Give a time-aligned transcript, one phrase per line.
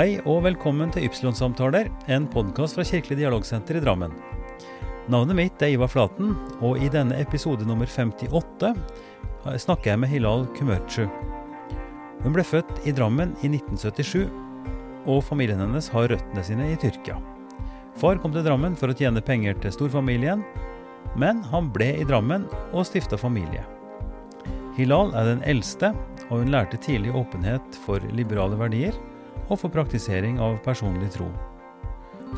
[0.00, 4.14] Hei og velkommen til Ypsilon-samtaler, en podkast fra Kirkelig dialogsenter i Drammen.
[5.12, 6.30] Navnet mitt er Ivar Flaten,
[6.64, 8.70] og i denne episode nummer 58
[9.60, 11.04] snakker jeg med Hilal Kumørtsju.
[12.22, 14.24] Hun ble født i Drammen i 1977,
[15.04, 17.18] og familien hennes har røttene sine i Tyrkia.
[18.00, 20.46] Far kom til Drammen for å tjene penger til storfamilien,
[21.20, 23.68] men han ble i Drammen og stifta familie.
[24.80, 25.92] Hilal er den eldste,
[26.30, 28.96] og hun lærte tidlig åpenhet for liberale verdier
[29.50, 31.28] og for praktisering av personlig tro.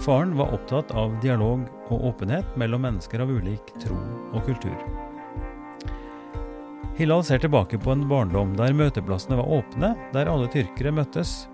[0.00, 3.98] Faren var opptatt av dialog og åpenhet mellom mennesker av ulik tro
[4.32, 4.76] og kultur.
[6.96, 11.46] Hilal ser tilbake på en barndom der møteplassene var åpne, der alle tyrkere møttes.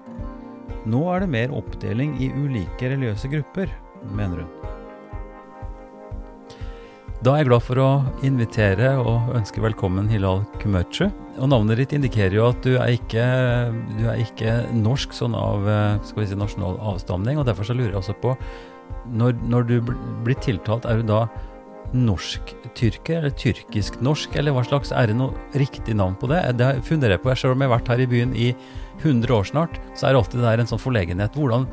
[0.88, 3.70] Nå er det mer oppdeling i ulike religiøse grupper,
[4.14, 4.77] mener hun.
[7.18, 7.86] Da er jeg glad for å
[8.22, 11.08] invitere og ønske velkommen Hilal Kumørtsju.
[11.42, 13.24] Og navnet ditt indikerer jo at du er ikke,
[13.98, 17.40] du er ikke norsk sånn av vi si, nasjonal avstamning.
[17.40, 18.36] og Derfor så lurer jeg også på,
[19.10, 21.24] når, når du blir tiltalt, er du da
[21.90, 26.44] norsk-tyrker eller tyrkisk-norsk, eller hva slags, er det noe riktig navn på det?
[26.60, 27.34] Det funderer jeg på.
[27.34, 28.52] Selv om jeg har vært her i byen i
[29.02, 31.34] 100 år snart, så er det alltid der en sånn forlegenhet.
[31.34, 31.66] Hvordan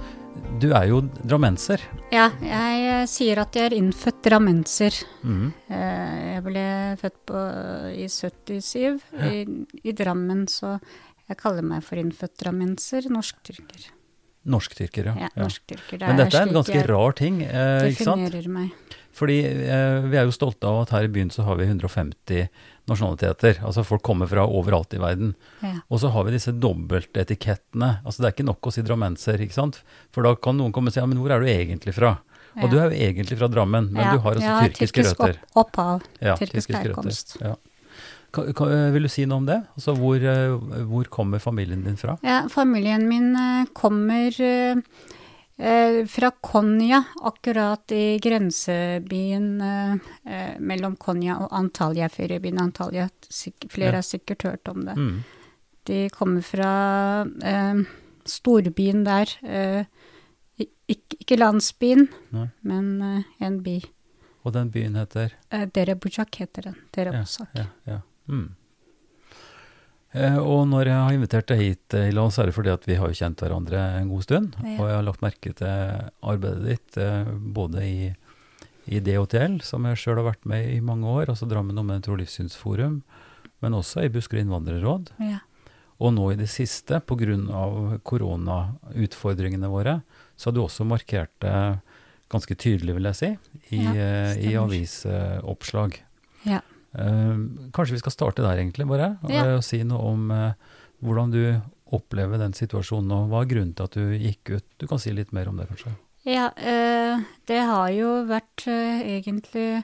[0.62, 1.82] du er jo drammenser.
[2.14, 4.96] Ja, jeg sier at jeg er innfødt drammenser.
[5.24, 5.50] Mm.
[5.70, 6.66] Jeg ble
[7.02, 7.42] født på,
[7.92, 9.32] i 77 ja.
[9.32, 9.44] i,
[9.84, 10.78] i, Drammen, så
[11.28, 13.90] jeg kaller meg for innfødt drammenser, norsk-tyrker.
[14.46, 15.16] Norsk-tyrker, ja.
[15.26, 16.00] ja, norsk-tyrker.
[16.00, 18.28] Det Men dette er en ganske rar ting, eh, ikke sant?
[18.28, 18.96] Definerer meg.
[19.16, 22.50] Fordi eh, vi er jo stolte av at her i byen så har vi 150
[22.90, 23.62] nasjonaliteter.
[23.66, 25.34] Altså folk kommer fra overalt i verden.
[25.64, 25.78] Ja.
[25.88, 27.92] Og så har vi disse dobbeltetikettene.
[28.04, 29.80] Altså det er ikke nok å si drammenser, ikke sant.
[30.16, 32.18] For da kan noen komme og si ja, men hvor er du egentlig fra?
[32.56, 32.64] Ja.
[32.64, 34.14] Og du er jo egentlig fra Drammen, men ja.
[34.16, 35.40] du har også ja, tyrkiske tyrkisk røtter.
[35.52, 36.06] Opp opphav.
[36.24, 37.36] Ja, tyrkisk herkomst.
[37.42, 37.58] Ja.
[38.36, 39.58] Kan, kan, vil du si noe om det?
[39.76, 40.56] Altså hvor, eh,
[40.88, 42.16] hvor, kommer familien din fra?
[42.24, 44.80] Ja, familien min eh, kommer Eh,
[46.12, 49.94] fra Konya, akkurat i grensebyen eh,
[50.28, 53.08] eh, mellom Konya og Antalya, feriebyen Antalya.
[53.70, 54.02] Flere ja.
[54.02, 54.98] har sikkert hørt om det.
[55.00, 55.24] Mm.
[55.88, 56.74] De kommer fra
[57.44, 57.86] eh,
[58.26, 59.32] storbyen der.
[59.46, 59.86] Eh,
[60.86, 62.50] ikke, ikke, landsbyen, Nei.
[62.68, 63.80] men eh, en by.
[64.46, 65.34] Og den byen heter?
[65.50, 66.78] Eh, Derebujak heter den.
[66.94, 67.50] Derebusak.
[67.58, 68.00] Ja, ja, ja.
[68.28, 68.50] Mm.
[70.16, 72.96] Eh, og når jeg har invitert deg hit, Ilan, så er det fordi at vi
[73.00, 74.54] har jo kjent hverandre en god stund.
[74.62, 74.78] Ja.
[74.78, 77.98] Og jeg har lagt merke til arbeidet ditt eh, både i,
[78.88, 82.16] i DHTL, som jeg sjøl har vært med i mange år, altså Drammen Omvendt Tro
[82.20, 83.02] Livssynsforum,
[83.64, 85.12] men også i Buskerud innvandrerråd.
[85.26, 85.42] Ja.
[86.04, 88.00] Og nå i det siste, pga.
[88.04, 90.00] koronautfordringene våre,
[90.36, 91.56] så har du også markert det
[92.32, 93.30] ganske tydelig, vil jeg si,
[93.76, 96.00] i, ja, eh, i avisoppslag.
[96.48, 96.62] Ja.
[96.96, 99.16] Uh, kanskje vi skal starte der, egentlig, bare.
[99.32, 99.48] Ja.
[99.58, 100.56] Og si noe om uh,
[101.04, 101.42] hvordan du
[101.96, 104.68] opplever den situasjonen, og hva er grunnen til at du gikk ut?
[104.82, 105.92] Du kan si litt mer om det, kanskje?
[106.26, 109.84] Ja, uh, det har jo vært egentlig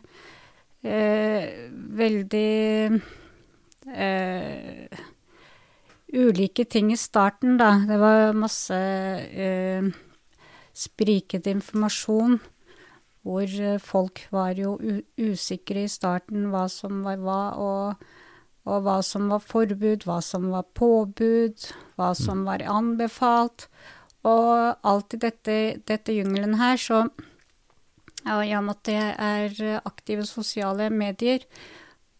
[0.82, 2.98] veldig
[6.18, 7.76] ulike ting i starten, da.
[7.86, 8.80] Det var masse
[10.74, 12.40] spriket informasjon
[13.28, 14.76] hvor eh, folk var jo
[15.20, 18.06] usikre i starten hva som var hva, og,
[18.68, 21.68] og, hva som var forbud, hva som var påbud,
[21.98, 22.22] hva mm.
[22.22, 23.68] som var anbefalt.
[24.28, 25.59] Og alt i dette,
[25.90, 27.04] dette jungelen her, så
[28.22, 31.46] ja, I og med at det er aktive sosiale medier,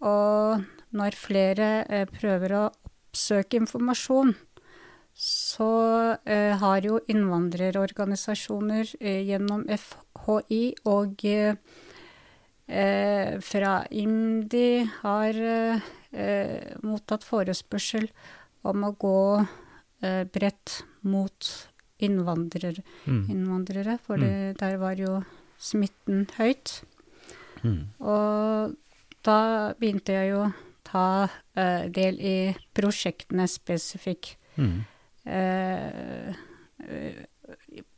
[0.02, 0.64] og
[0.98, 2.64] når flere eh, prøver å
[3.12, 4.34] oppsøke informasjon,
[5.22, 5.72] så
[6.26, 9.66] eh, har jo innvandrerorganisasjoner eh, gjennom
[10.22, 11.56] FHI og eh,
[13.42, 18.08] fra IMDi har eh, mottatt forespørsel
[18.68, 21.52] om å gå eh, bredt mot
[22.02, 23.26] innvandrer, mm.
[23.30, 24.58] innvandrere, for mm.
[24.58, 25.20] der var jo
[25.62, 26.82] smitten høyt.
[27.62, 27.94] Mm.
[28.02, 28.74] Og
[29.26, 29.40] da
[29.78, 30.52] begynte jeg jo å
[30.88, 31.08] ta
[31.54, 32.38] eh, del i
[32.78, 34.38] prosjektene spesifikt.
[34.58, 34.82] Mm.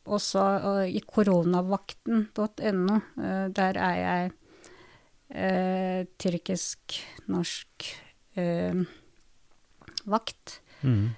[0.04, 0.44] Eh, også
[0.88, 3.00] i koronavakten.no.
[3.24, 4.32] Eh, der er jeg
[5.34, 7.90] eh, tyrkisk-norsk
[8.36, 8.86] eh,
[10.06, 10.60] vakt.
[10.82, 11.14] Mm.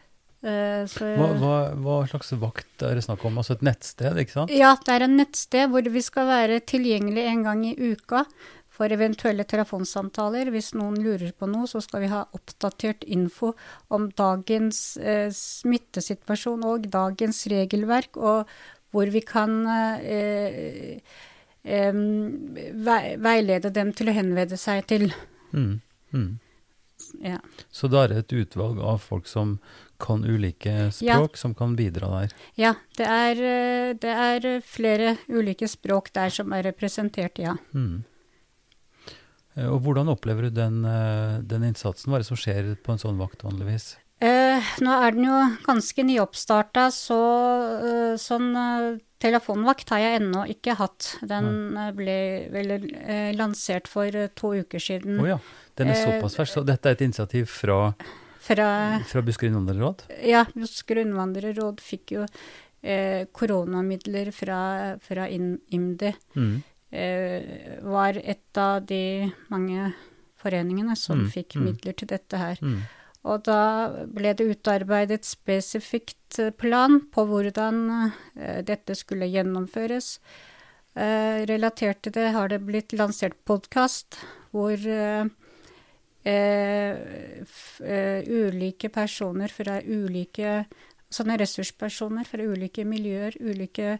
[0.45, 3.39] Eh, hva, hva, hva, slags vakt er det snakk om?
[3.41, 4.53] Altså et nettsted, ikke sant?
[4.53, 8.25] Ja, det er en nettsted hvor vi skal være tilgjengelig en gang i uka
[8.75, 10.51] for eventuelle telefonsamtaler.
[10.53, 13.53] Hvis noen lurer på noe, så skal vi ha oppdatert info
[13.93, 18.51] om dagens eh, smittesituasjon og dagens regelverk, og
[18.95, 21.03] hvor vi kan eh,
[21.67, 21.99] eh,
[23.27, 25.09] veilede dem til å henvende seg til.
[25.51, 25.81] Mm.
[26.15, 26.31] Mm.
[27.21, 27.41] Ja.
[27.75, 29.57] Så da er det et utvalg av folk som
[30.01, 32.33] kan ulike språk, som kan bidra der.
[32.59, 37.55] ja det, er, eh, det er flere ulike språk der som er representert, ja.
[37.75, 38.03] Mm.
[39.55, 42.11] Eh, Og hvordan opplever du den, eh, den innsatsen?
[42.11, 43.95] Hva er det som skjer på en sånn vakt vanligvis?
[44.23, 47.19] Eh, nå er den jo ganske nyoppstarta, så
[47.83, 48.85] eh, sånn eh,
[49.19, 51.09] telefonvakt har jeg ennå ikke hatt.
[51.27, 52.17] Den eh, ble
[52.53, 54.07] vel eh, lansert for
[54.39, 55.19] to uker siden.
[55.19, 55.39] Å ja,
[55.75, 56.55] den er såpass fersk.
[56.59, 57.79] Så dette er et initiativ fra,
[58.45, 58.69] Fra
[59.09, 60.05] fra Buskerud innvandrerråd?
[60.23, 62.23] Ja, Buskerud innvandrerråd fikk jo
[62.85, 64.59] eh, koronamidler fra,
[65.03, 66.15] fra IMDi.
[66.39, 66.55] Mm.
[66.95, 69.91] Eh, var et av de mange
[70.39, 71.65] foreningene som Mm, fikk mm.
[71.65, 72.61] midler til dette her.
[72.61, 72.83] Mm.
[73.25, 77.79] Og da ble det utarbeidet spesifikt eh, plan på hvordan
[78.37, 80.19] eh, dette skulle gjennomføres.
[80.93, 84.19] Eh, relatert til det har det blitt lansert podkast
[84.55, 84.77] hvor
[88.25, 90.65] ulike personer fra ulike
[91.15, 93.99] Sånne ressurspersoner fra ulike miljøer, ulike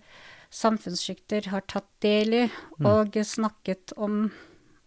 [0.52, 2.42] samfunnssjikter har tatt del i
[2.82, 4.32] og snakket om,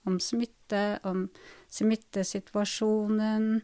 [0.05, 1.29] om smitte, om
[1.73, 3.63] smittesituasjonen.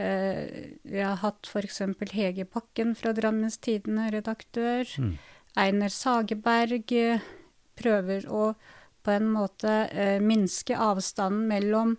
[0.00, 1.82] Eh, vi har hatt f.eks.
[2.12, 4.88] Hege Bakken fra Drammens Tidende, redaktør.
[4.98, 5.18] Mm.
[5.60, 7.20] Einar Sageberg eh,
[7.76, 8.52] prøver å
[9.04, 11.94] på en måte eh, minske avstanden mellom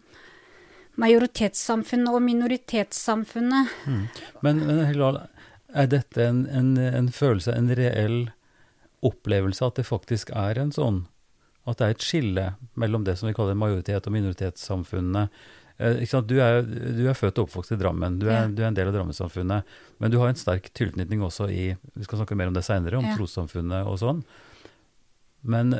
[1.02, 3.78] majoritetssamfunnet og minoritetssamfunnet.
[3.86, 4.04] Mm.
[4.46, 5.24] Men, men Hilal,
[5.74, 8.20] er dette en, en, en følelse, en reell
[9.06, 11.06] opplevelse at det faktisk er en sånn
[11.66, 12.44] At det er et skille
[12.78, 15.28] mellom det som vi kaller majoritet- og minoritetssamfunnene?
[15.80, 16.02] Eh?
[16.28, 18.48] Du, er, du er født og oppvokst i Drammen, du er, Ja.
[18.48, 19.64] du er en del av Drammensamfunnet.
[20.00, 22.98] Men du har en sterk tilknytning også i Vi skal snakke mer om det seinere,
[22.98, 23.16] om Ja.
[23.18, 24.24] trossamfunnet og sånn.
[25.44, 25.74] Men,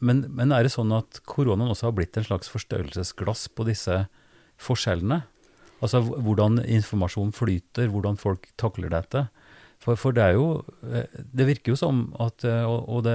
[0.00, 4.04] men, men er det sånn at koronaen også har blitt en slags forstørrelsesglass på disse
[4.60, 5.22] forskjellene?
[5.80, 9.28] Altså hvordan informasjon flyter, hvordan folk takler dette.
[9.80, 10.60] For, for det er jo
[10.92, 13.14] eh, Det virker jo som at eh, Og, og det,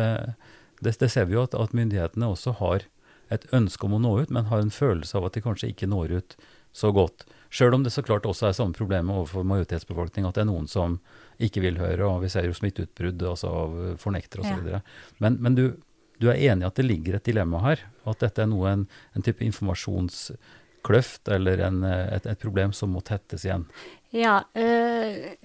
[0.82, 2.88] det, det ser vi jo at, at myndighetene også har
[3.34, 5.90] et ønske om å nå ut, men har en følelse av at de kanskje ikke
[5.90, 6.38] når ut
[6.76, 7.26] så godt.
[7.56, 10.68] Sjøl om det så klart også er samme problemet overfor majoritetsbefolkning, at det er noen
[10.68, 10.98] som
[11.42, 14.68] ikke vil høre, og vi ser jo smitteutbrudd altså av fornektere osv.
[14.74, 14.82] Ja.
[15.24, 15.64] Men, men du,
[16.20, 17.86] du er enig i at det ligger et dilemma her?
[18.08, 18.84] At dette er noe, en,
[19.16, 23.68] en type informasjonskløft eller en, eh, et, et problem som må tettes igjen?
[24.16, 25.38] Ja, eh,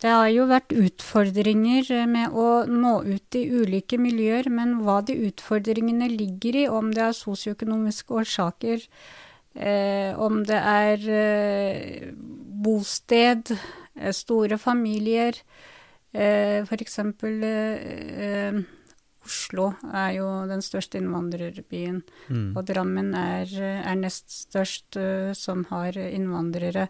[0.00, 5.00] det har jo vært utfordringer eh, med å nå ut i ulike miljøer, men hva
[5.04, 8.86] de utfordringene ligger i, om det er sosioøkonomiske årsaker,
[9.60, 12.08] eh, om det er eh,
[12.64, 13.52] bosted,
[13.98, 15.36] eh, store familier,
[16.16, 17.88] eh, eksempel eh,
[18.24, 18.60] eh,
[19.20, 21.98] Oslo er jo den største innvandrerbyen.
[22.32, 22.54] Mm.
[22.56, 24.96] Og Drammen er, er nest størst
[25.36, 26.86] som har innvandrere.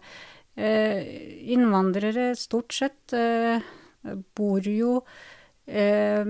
[0.55, 1.01] Eh,
[1.53, 3.61] innvandrere stort sett eh,
[4.35, 4.97] bor jo
[5.65, 6.25] eh,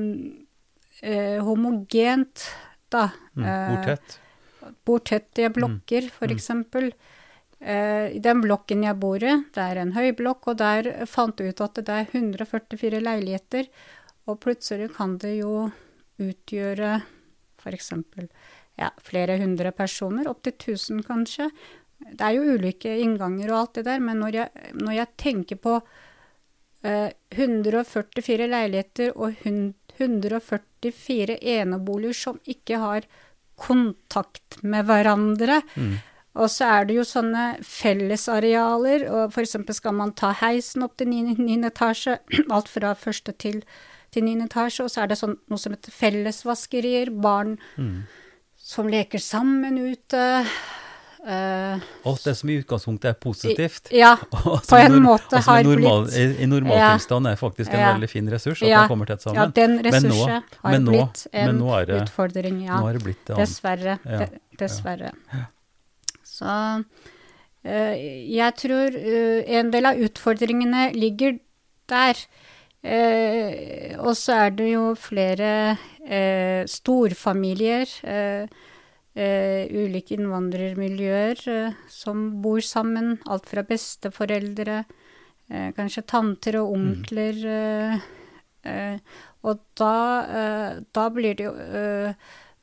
[1.01, 2.43] eh, homogent,
[2.93, 3.07] da.
[3.35, 3.45] Mm.
[3.47, 4.19] Eh, tett?
[4.85, 6.35] bor tett i blokker, Mm.
[6.35, 6.91] eksempel.
[7.59, 11.53] Eh, I den blokken jeg bor i, det er en høyblokk, og der fant jeg
[11.55, 13.67] ut at det er 144 leiligheter.
[14.27, 15.71] Og plutselig kan det jo
[16.21, 17.01] utgjøre
[17.65, 18.27] eksempel
[18.77, 21.49] ja, flere hundre personer, opptil 1000 kanskje.
[22.11, 25.55] Det er jo ulike innganger og alt det der, men når jeg, når jeg tenker
[25.61, 25.75] på
[26.83, 33.05] eh, 144 leiligheter og 144 eneboliger som ikke har
[33.61, 35.99] kontakt med hverandre, Mm.
[36.35, 41.07] og så er det jo sånne fellesarealer, og eksempel skal man ta heisen opp til
[41.11, 42.17] niende niende etasje,
[42.55, 43.61] alt fra første til,
[44.11, 48.03] til niende etasje, og så er det sånn, noe som heter fellesvaskerier, barn Mm.
[48.57, 50.45] som leker sammen ute.
[51.27, 53.91] Eh, Alt det som i utgangspunktet er positivt.
[53.91, 57.73] ja, på en nor- måte og i har normal, blitt I, i normaltilstand er faktisk
[57.73, 57.93] en Ja.
[57.93, 58.79] veldig fin ressurs, at Ja.
[58.81, 59.35] man kommer tett sammen.
[59.41, 62.79] ja, den ressursen nå- har nå- blitt en det- utfordring, ja.
[62.81, 63.35] Nå er det blitt det.
[63.37, 63.99] Dessverre.
[64.05, 65.11] Ja, De, dessverre.
[66.23, 66.45] Så
[67.65, 71.39] uh, jeg tror uh, en del av utfordringene ligger
[71.87, 72.15] der.
[74.01, 75.77] Og så er det jo flere
[76.65, 78.47] storfamilier, eh,
[79.15, 83.17] ulike innvandrermiljøer eh, som bor sammen.
[83.27, 84.85] Alt fra besteforeldre,
[85.51, 87.41] eh, kanskje tanter og onkler.
[87.43, 87.99] eh,
[88.63, 88.99] eh,
[89.43, 92.13] og da, eh, da blir det jo eh,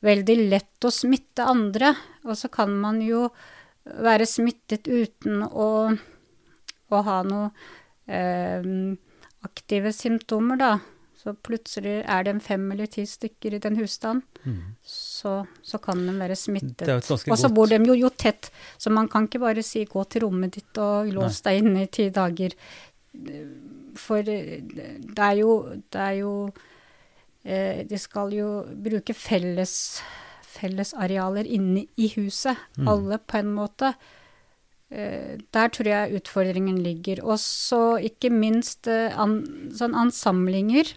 [0.01, 1.93] veldig lett å smitte andre.
[2.25, 3.27] Og så kan man jo
[3.85, 5.91] være smittet uten å,
[6.89, 7.51] å ha noe
[8.07, 8.63] eh,
[9.45, 10.79] aktive symptomer, da.
[11.19, 14.59] Så plutselig er det en fem eller ti stykker i den husstanden, Mm.
[14.87, 16.77] så, så kan de være smittet.
[16.77, 18.49] Det er jo Og så bor de jo, jo tett,
[18.79, 21.87] så man kan ikke bare si 'gå til rommet ditt og lås deg inne i
[21.87, 22.53] ti dager'.
[23.95, 25.51] For eh, det er jo,
[25.91, 26.51] det er jo
[27.43, 30.01] eh, De skal jo bruke felles,
[30.41, 32.87] fellesarealer inne i huset, Mm.
[32.87, 33.93] alle på en måte.
[34.91, 37.23] Eh, Der tror jeg utfordringen ligger.
[37.23, 40.93] Og så ikke minst eh, an, sånn ansamlinger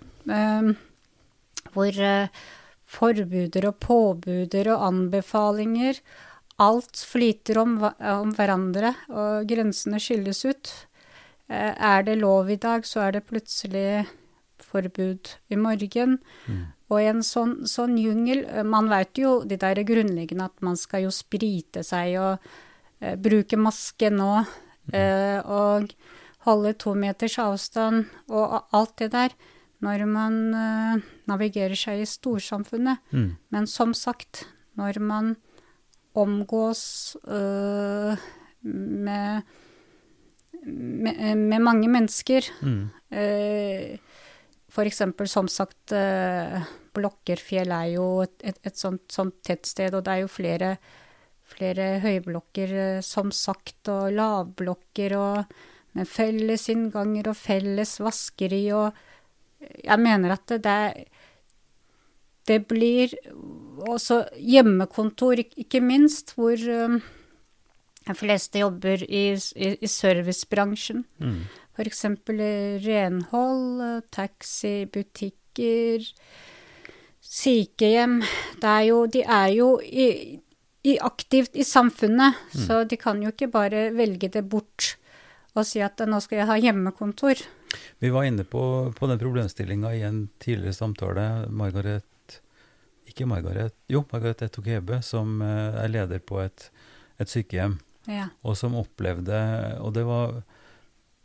[1.72, 2.28] hvor eh,
[2.92, 6.00] forbuder og påbuder og anbefalinger
[6.60, 10.68] Alt flyter om, om hverandre, og grensene skilles ut.
[11.48, 14.06] Eh, Er det lov i dag, så er det plutselig
[14.62, 16.18] forbud i morgen.
[16.46, 16.60] Mm.
[16.92, 20.76] Og i en sånn, sånn jungel eh, Man vet jo det der grunnleggende at man
[20.76, 22.46] skal jo sprite seg og
[23.00, 24.44] eh, bruke maske nå.
[24.92, 25.90] eh, og
[26.46, 29.34] holde to meters avstand og alt det der.
[29.82, 33.02] Når man uh, navigerer seg i storsamfunnet.
[33.10, 33.32] Mm.
[33.50, 34.44] Men som sagt,
[34.78, 35.34] når man
[36.18, 38.14] omgås uh,
[38.62, 39.42] med,
[40.62, 42.90] med, med mange mennesker Mm.
[43.10, 43.98] uh,
[44.86, 46.62] eksempel, som sagt, uh,
[46.94, 50.76] Blokkerfjell er jo et, et, et sånt, sånt tettsted, og det er jo flere,
[51.48, 55.54] flere høyblokker, som sagt, og lavblokker, og
[55.96, 58.92] med felles innganger og felles vaskeri, og
[59.84, 61.08] jeg mener at det, det
[62.48, 63.12] det blir
[63.88, 66.98] også hjemmekontor, ikke minst, hvor um,
[68.02, 71.04] de fleste jobber i, i, i servicebransjen.
[71.22, 71.42] Mm.
[71.82, 72.42] Eksempel
[72.84, 76.04] renhold, taxi, butikker,
[77.22, 78.20] sykehjem.
[78.60, 80.08] Det er jo, de er jo i,
[80.84, 84.96] i aktivt i samfunnet, så de kan jo ikke bare velge det bort
[85.52, 87.40] og si at nå skal jeg ha hjemmekontor.
[87.98, 91.26] Vi var inne på, på den problemstillinga i en tidligere samtale.
[91.48, 92.04] Margaret
[93.08, 96.70] Ikke Margaret, jo, Margaret Etokebe, som eh, er leder på et,
[97.20, 98.28] et sykehjem, Ja.
[98.42, 99.36] og som opplevde
[99.78, 100.42] Og det var,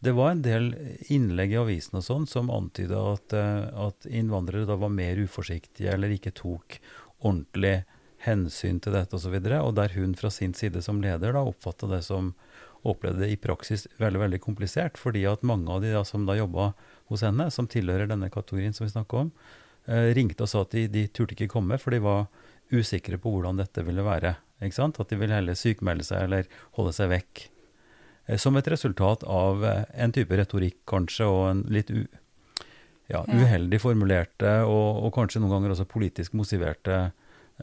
[0.05, 0.67] det var en del
[1.09, 5.93] innlegg i avisen og sånn som antyda at, eh, at innvandrere da var mer uforsiktige
[5.93, 6.77] eller ikke tok
[7.23, 7.85] ordentlig
[8.25, 11.33] hensyn til dette osv., og, så videre, og der hun fra sin side som leder
[11.33, 12.33] da oppfatta det som
[12.83, 16.37] opplevde det i praksis veldig veldig komplisert, fordi at mange av de da, som da
[16.37, 16.71] jobba
[17.11, 19.31] hos henne, som tilhører denne kategorien som vi snakker om,
[19.87, 22.27] eh, ringte og sa at de, de turte ikke komme, for de var
[22.73, 24.35] usikre på hvordan dette ville være.
[24.61, 24.99] Ikke sant?
[24.99, 27.47] At de ville heller sykmelde seg eller holde seg vekk.
[28.27, 32.03] Eh, som et resultat av eh, en type retorikk kanskje, og en litt u,
[33.07, 36.97] ja, uheldig formulerte og, og kanskje noen ganger også politisk motiverte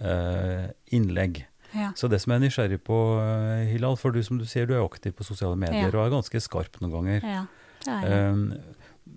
[0.00, 1.44] eh, innlegg.
[1.74, 1.90] Ja.
[1.98, 4.74] Så det som jeg er nysgjerrig på, eh, Hilal, for du som du sier, du
[4.74, 5.98] er aktiv på sosiale medier Ja.
[5.98, 7.22] og er ganske skarp noen ganger.
[7.22, 7.46] ja.
[7.84, 8.32] Det er jeg.
[8.32, 8.54] Um,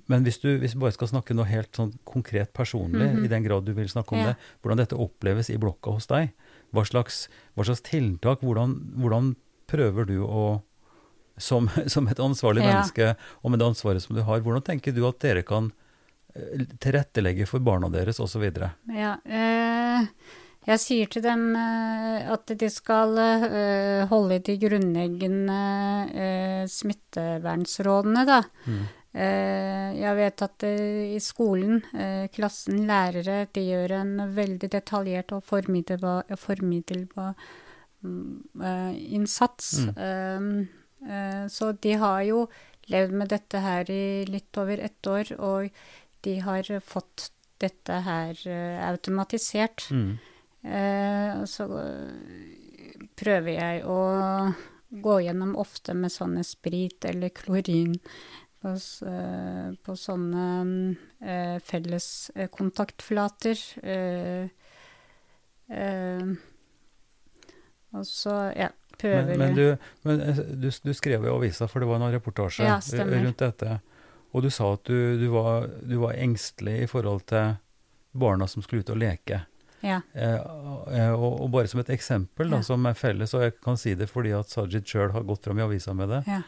[0.09, 3.23] men hvis du, hvis du bare skal snakke noe helt sånn konkret personlig, Mhm.
[3.23, 4.25] i den grad du vil snakke om Ja.
[4.33, 6.33] det, hvordan dette oppleves i blokka hos deg,
[6.73, 9.35] hva slags, hva slags tiltak, hvordan, hvordan
[9.67, 10.61] prøver du å
[11.37, 12.73] som, som et ansvarlig Ja.
[12.73, 15.71] menneske, og med det ansvaret som du har, hvordan tenker du at dere kan
[16.35, 18.43] eh, tilrettelegge for barna deres, osv.?
[18.93, 20.07] Ja, eh,
[20.67, 25.59] jeg sier til dem eh, at de skal holde holde de grunnleggende
[26.67, 28.41] smittevernrådene, smittevernsrådene, da.
[28.67, 28.85] Mm.
[29.17, 35.33] Eh, jeg vet at eh, i skolen, eh, klassen, lærere, de gjør en veldig detaljert
[35.33, 37.33] og formiddelbar, formiddelbar
[38.03, 39.71] mm, eh, innsats.
[39.95, 40.49] Eh,
[41.07, 42.45] eh, så de har jo
[42.91, 45.71] levd med dette her i litt over ett år, og
[46.27, 47.31] de har fått
[47.63, 49.89] dette her eh, automatisert.
[49.89, 50.17] Mm.
[50.67, 54.01] Eh, så eh, prøver jeg å
[54.89, 57.95] gå gjennom ofte med sånne sprit eller klorin
[58.61, 58.73] på,
[59.07, 60.45] eh, på sånne
[61.21, 62.09] eh, felles
[62.53, 63.63] kontaktflater.
[63.83, 64.49] Eh,
[65.71, 66.31] eh,
[67.95, 71.89] og så, ja, prøver Men, men, du, men du, du skrev i avisa, for det
[71.89, 73.79] var en reportasje Ja, rundt dette,
[74.35, 77.55] og du sa at du, du, var, du var engstelig i forhold til
[78.17, 79.45] barna som skulle ut og leke.
[79.83, 80.35] Ja, Eh,
[80.97, 82.61] eh, og, og bare som et eksempel, da, Ja.
[82.65, 85.59] som er felles, og jeg kan si det fordi at Sajid sjøl har gått fram
[85.59, 86.41] i avisa med det, ja,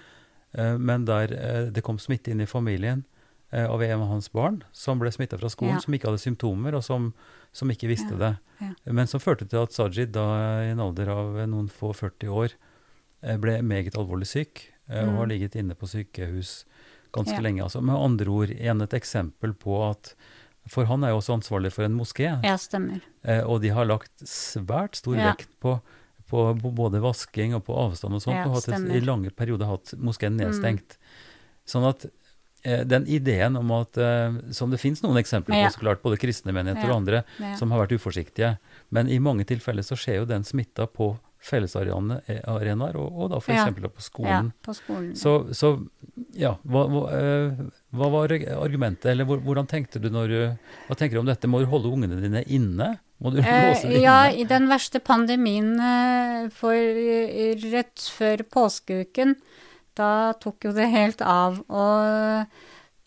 [0.57, 3.03] eh, men der eh, det kom smitte inn i familien
[3.51, 6.73] eh, av en av hans barn, som ble smitta fra skolen, som ikke hadde symptomer,
[6.75, 7.13] og som,
[7.53, 8.35] som ikke visste det.
[8.85, 10.25] Men som førte til at Sajid, da
[10.65, 12.49] i en alder av noen få 40 år,
[13.21, 15.17] eh, ble meget alvorlig syk, eh, og Mm.
[15.17, 16.65] har ligget inne på sykehus
[17.13, 17.61] ganske lenge.
[17.63, 17.81] Altså.
[17.81, 20.13] Med andre ord, igjen et eksempel på at
[20.69, 23.01] For han er jo også ansvarlig for en moské, ja, stemmer.
[23.25, 25.31] Eh, og de har lagt svært stor Ja.
[25.33, 25.79] vekt på,
[26.29, 29.93] på både vasking og på avstand og sånt, Ja, og hatt i lange perioder hatt
[29.97, 30.45] moskeen Mm.
[30.45, 30.97] nedstengt.
[31.65, 32.05] Sånn at
[32.63, 35.69] eh, den ideen om at eh, Som det finnes noen eksempler på, Ja.
[35.69, 37.23] så klart, både kristne menigheter og andre,
[37.57, 38.57] som har vært uforsiktige.
[38.91, 43.51] Men i mange tilfeller så skjer jo den smitta på fellesarenaer, og, og da f.eks.
[43.53, 43.63] Ja.
[43.63, 44.49] eksempel på skolen.
[44.51, 45.11] Ja, på skolen.
[45.17, 45.73] Så, så
[46.35, 47.61] ja, hva, hva, eh,
[47.95, 50.39] hva var argumentet, eller hvordan tenkte du når du
[50.89, 51.47] Hva tenker du om dette?
[51.47, 52.91] Må du holde ungene dine inne?
[53.23, 54.41] Må du låse dem Eh, ja, inne?
[54.43, 59.37] i den verste pandemien eh, for eh, rett før påskeuken,
[59.99, 61.63] da tok jo det helt av.
[61.67, 62.51] Og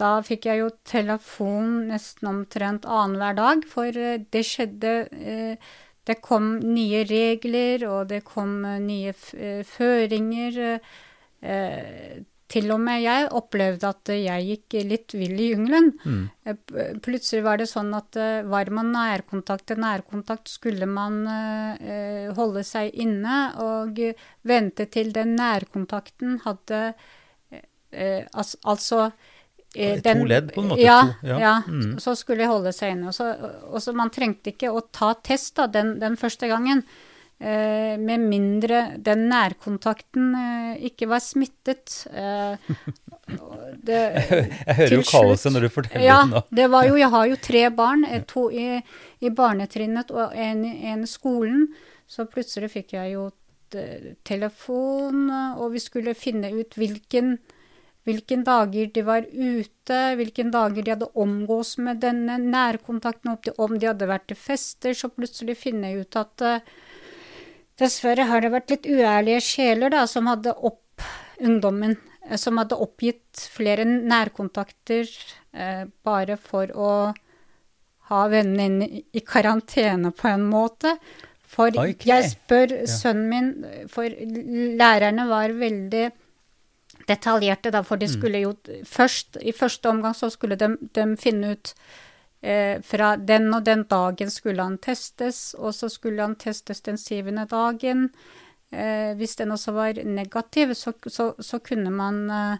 [0.00, 6.18] da fikk jeg jo telefon nesten omtrent annenhver dag, for eh, det skjedde eh, Det
[6.22, 10.60] kom nye regler, og det kom eh, nye eh, føringer.
[11.40, 12.20] eh,
[12.52, 15.86] Til og med jeg opplevde at jeg gikk litt vill i jungelen.
[16.04, 16.26] Mm.
[17.00, 21.22] Plutselig var det sånn at var man nærkontakt til nærkontakt, skulle man
[22.36, 24.02] holde seg inne og
[24.44, 26.82] vente til den nærkontakten hadde
[28.36, 29.00] Altså
[29.76, 31.38] eh, To ledd, på en måte, Ja, ja.
[31.40, 31.54] ja.
[31.68, 31.96] Mm.
[32.02, 33.08] så skulle de holde seg inne.
[33.08, 33.30] Og så,
[33.70, 36.84] og så man trengte ikke å ta test da, den, den første gangen.
[37.42, 42.04] Eh, med mindre den nærkontakten eh, ikke var smittet.
[42.14, 42.54] Eh,
[43.88, 43.98] det,
[44.68, 46.42] Jeg hører jo kaoset når du forteller ja, det nå.
[46.60, 48.68] det var jo, jeg har jo tre barn, eh, to i,
[49.26, 51.66] i barnetrinnet og en, i- en i skolen.
[52.06, 53.30] Så plutselig fikk jeg jo
[54.28, 57.38] telefon, og vi skulle finne ut hvilken,
[58.06, 63.86] hvilken dager de var ute, hvilken dager de hadde omgås med denne nærkontakten, om de-
[63.86, 64.94] hadde vært til fester.
[64.94, 66.60] Så plutselig finner jeg ut at eh,
[67.78, 71.06] dessverre har det vært litt uærlige sjeler da, som hadde opp
[71.42, 71.96] ungdommen,
[72.28, 75.06] eh, som hadde oppgitt flere nærkontakter
[75.54, 76.92] eh, bare for å
[78.10, 80.96] ha vennene inne i- i karantene på en måte.
[81.52, 81.94] For okay.
[82.08, 86.10] jeg spør sønnen min, for lærerne var veldig
[87.08, 88.54] detaljerte, da, for de skulle jo
[88.88, 91.74] først, i første omgang så skulle de, de finne ut
[92.42, 96.98] eh, fra den og den dagen skulle han testes, og så skulle han testes den
[96.98, 98.10] syvende dagen.
[98.72, 102.56] Eh, hvis den også var negativ, så, så, så kunne man eh,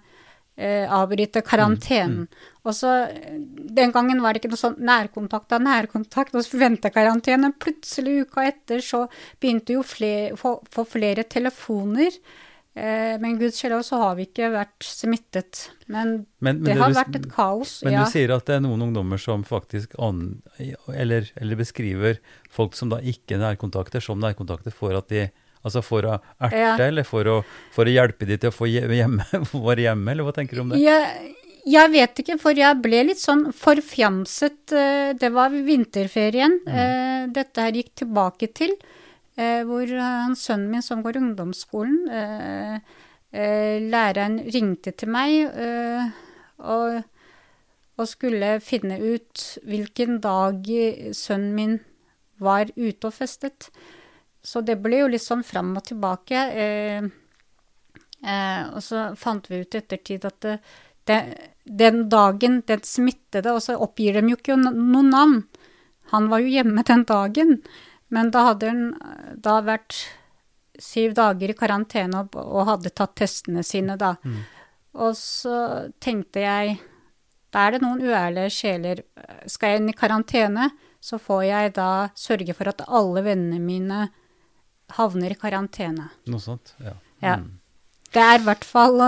[0.57, 2.29] eh, avbryte karantenen.
[2.65, 3.39] Og så, eh,
[3.73, 7.55] Den gangen var det ikke noe sånn nærkontakt av nærkontakt og så ventekarantene.
[7.59, 9.09] Plutselig uka etter så
[9.41, 12.11] begynte jo flere, få, få flere telefoner.
[12.75, 15.67] Eh, men gudskjelov så har vi ikke vært smittet.
[15.93, 17.83] Men, Men, men det har du- vært et kaos.
[17.85, 18.05] Men ja.
[18.05, 20.41] du sier at det er noen ungdommer som faktisk an,
[20.89, 22.17] eller, eller beskriver
[22.51, 25.31] folk som da ikke er nærkontakter, som nærkontakter for at de
[25.63, 26.73] Altså for å erte, Ja.
[26.77, 29.23] eller for å, for å hjelpe de til å få hjemme,
[29.55, 30.81] være hjemme, eller hva tenker du om det?
[30.83, 31.37] Jeg,
[31.71, 34.73] jeg vet ikke, for jeg ble litt sånn forfjamset.
[34.75, 36.59] eh, Det var vinterferien.
[36.67, 36.75] Mm.
[36.75, 38.75] eh, Dette her gikk tilbake til
[39.37, 42.75] hvor han sønnen min som går ungdomsskolen eh,
[43.33, 46.11] eh, Læreren ringte til meg eh,
[46.61, 47.01] og,
[47.97, 50.69] og skulle finne ut hvilken dag
[51.17, 51.81] sønnen min
[52.43, 53.71] var ute og festet.
[54.43, 56.47] Så det ble jo litt sånn fram og tilbake.
[56.53, 57.11] Eh,
[58.23, 60.53] Eh, og så fant vi ut i ettertid at det,
[61.11, 61.17] det,
[61.67, 65.41] den dagen den smittede, og så oppgir de jo ikke no- noe navn.
[66.15, 67.57] Han var jo hjemme den dagen,
[68.13, 69.97] men da hadde eh, da vært
[70.83, 74.15] syv dager i karantene og, og hadde tatt testene sine da.
[74.93, 75.57] Og så
[76.03, 76.79] tenkte jeg,
[77.53, 79.03] da er det noen uærlige sjeler.
[79.49, 80.71] Skal jeg inn i karantene,
[81.03, 84.07] så får jeg da sørge for at alle vennene mine
[84.97, 86.11] havner i karantene.
[86.29, 86.75] Noe sånt?
[86.83, 86.95] Ja.
[87.23, 87.37] Ja.
[87.41, 87.59] Mm.
[88.13, 89.01] Det er i hvert fall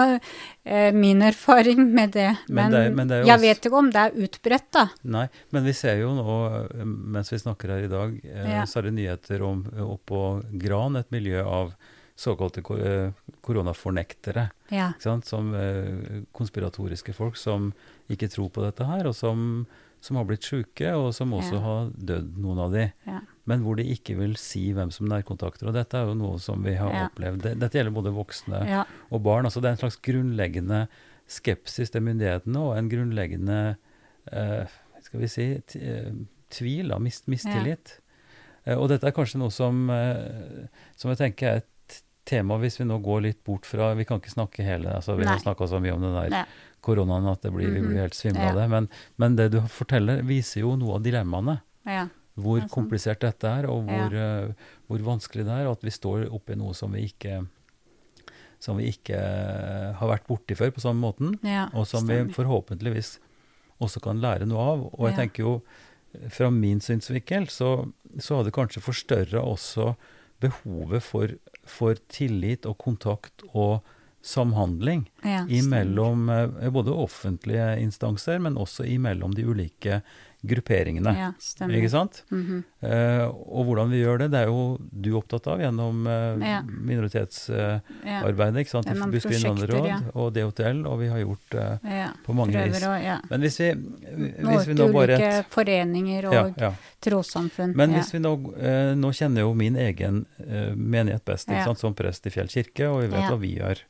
[0.64, 2.31] eh, min erfaring med det.
[2.49, 4.71] Men Men, det er- men det jo jeg også- vet ikke om det er utbredt,
[4.73, 4.87] da.
[5.05, 6.37] Nei, men vi ser jo nå,
[6.81, 8.62] eh, mens vi snakker her i dag, eh, Ja.
[8.64, 11.75] så er det nyheter om eh, oppå Gran, et miljø av
[12.17, 13.11] såkalte eh,
[13.43, 14.51] koronafornektere.
[14.71, 14.93] Ja.
[15.01, 17.73] Som eh, konspiratoriske folk som
[18.11, 19.67] ikke tror på dette her, og som,
[20.05, 21.61] som har blitt syke, og som også Ja.
[21.64, 22.83] har dødd, noen av de.
[23.09, 23.21] Ja.
[23.49, 25.67] Men hvor de ikke vil si hvem som er nærkontakter.
[25.69, 27.07] Og dette er jo noe som vi har Ja.
[27.09, 27.43] opplevd.
[27.59, 29.45] Dette gjelder både voksne og barn.
[29.49, 30.88] Altså det er en slags grunnleggende
[31.27, 33.77] skepsis til myndighetene og en grunnleggende
[34.33, 34.67] eh,
[35.03, 35.47] skal vi si,
[35.81, 36.12] eh,
[36.51, 37.99] tvil, da, mist, mistillit.
[38.67, 42.79] Eh, og dette er kanskje noe som, eh, som jeg tenker er et tema hvis
[42.81, 45.43] vi nå går litt bort fra Vi kan ikke snakke hele altså Vi har Nei.
[45.45, 46.47] snakka så mye om den der.
[46.85, 47.88] Koronaen at det blir, vi Mhm.
[47.90, 48.68] blir helt svimle av det.
[48.70, 51.61] Men, men det du forteller, viser jo noe av dilemmaene.
[51.87, 52.07] ja.
[52.37, 54.49] Hvor Det er komplisert dette er, og hvor, eh,
[54.90, 55.68] hvor vanskelig det er.
[55.68, 57.44] Og at vi står oppi noe som vi ikke
[58.59, 61.66] som vi ikke eh, har vært borti før på samme måten, ja.
[61.75, 63.18] og som vi forhåpentligvis
[63.85, 64.85] også kan lære noe av.
[64.94, 65.18] Og jeg Ja.
[65.23, 65.62] tenker jo,
[66.14, 69.94] eh, fra min synsvinkel, så, så har det kanskje forstørra også
[70.40, 71.29] behovet for,
[71.64, 73.83] for tillit og kontakt og
[74.25, 80.01] samhandling Ja, imellom eh, både offentlige instanser, men også imellom de ulike
[80.45, 81.13] grupperingene.
[81.17, 81.77] Ja, stemmer.
[81.79, 82.19] Ikke sant?
[82.29, 82.59] Mhm.
[82.85, 86.59] Eh, og hvordan vi gjør det, det er jo du opptatt av gjennom eh, Ja.
[86.65, 88.61] minoritetsarbeidet.
[88.65, 88.87] Ikke sant?
[88.89, 90.01] I Gjennom Buskerud prosjekter, ja.
[90.13, 92.11] og DHTL, og vi har gjort ja.
[92.27, 93.07] på mange Prøver vis.
[93.07, 93.17] ja.
[93.31, 93.71] Men hvis vi,
[94.45, 96.61] hvis vi nå bare ulike foreninger og
[97.01, 97.73] trossamfunn.
[97.77, 98.37] Men hvis vi nå,
[99.01, 100.25] nå kjenner jo min egen
[100.77, 101.81] menighet best, ikke sant?
[101.81, 103.81] som prest i Fjell kirke, og vi vet hva vi gjør.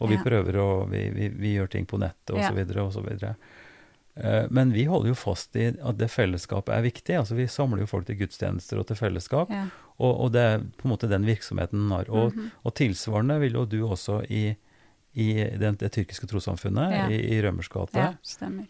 [0.00, 2.92] Og vi prøver å vi, vi, vi gjør ting på nettet og så videre og
[2.94, 3.34] så videre.
[4.16, 7.16] Eh, Men vi holder jo fast i at det fellesskapet er viktig.
[7.18, 9.50] altså Vi samler jo folk til gudstjenester og til fellesskap.
[9.50, 9.66] ja.
[9.98, 12.06] Og, og det er på en måte den virksomheten den har.
[12.08, 12.50] Og, Mhm.
[12.64, 14.56] og tilsvarende vil jo du også i,
[15.18, 17.08] i den, det tyrkiske trossamfunnet Ja.
[17.10, 18.12] i, i Rømmersgata ja,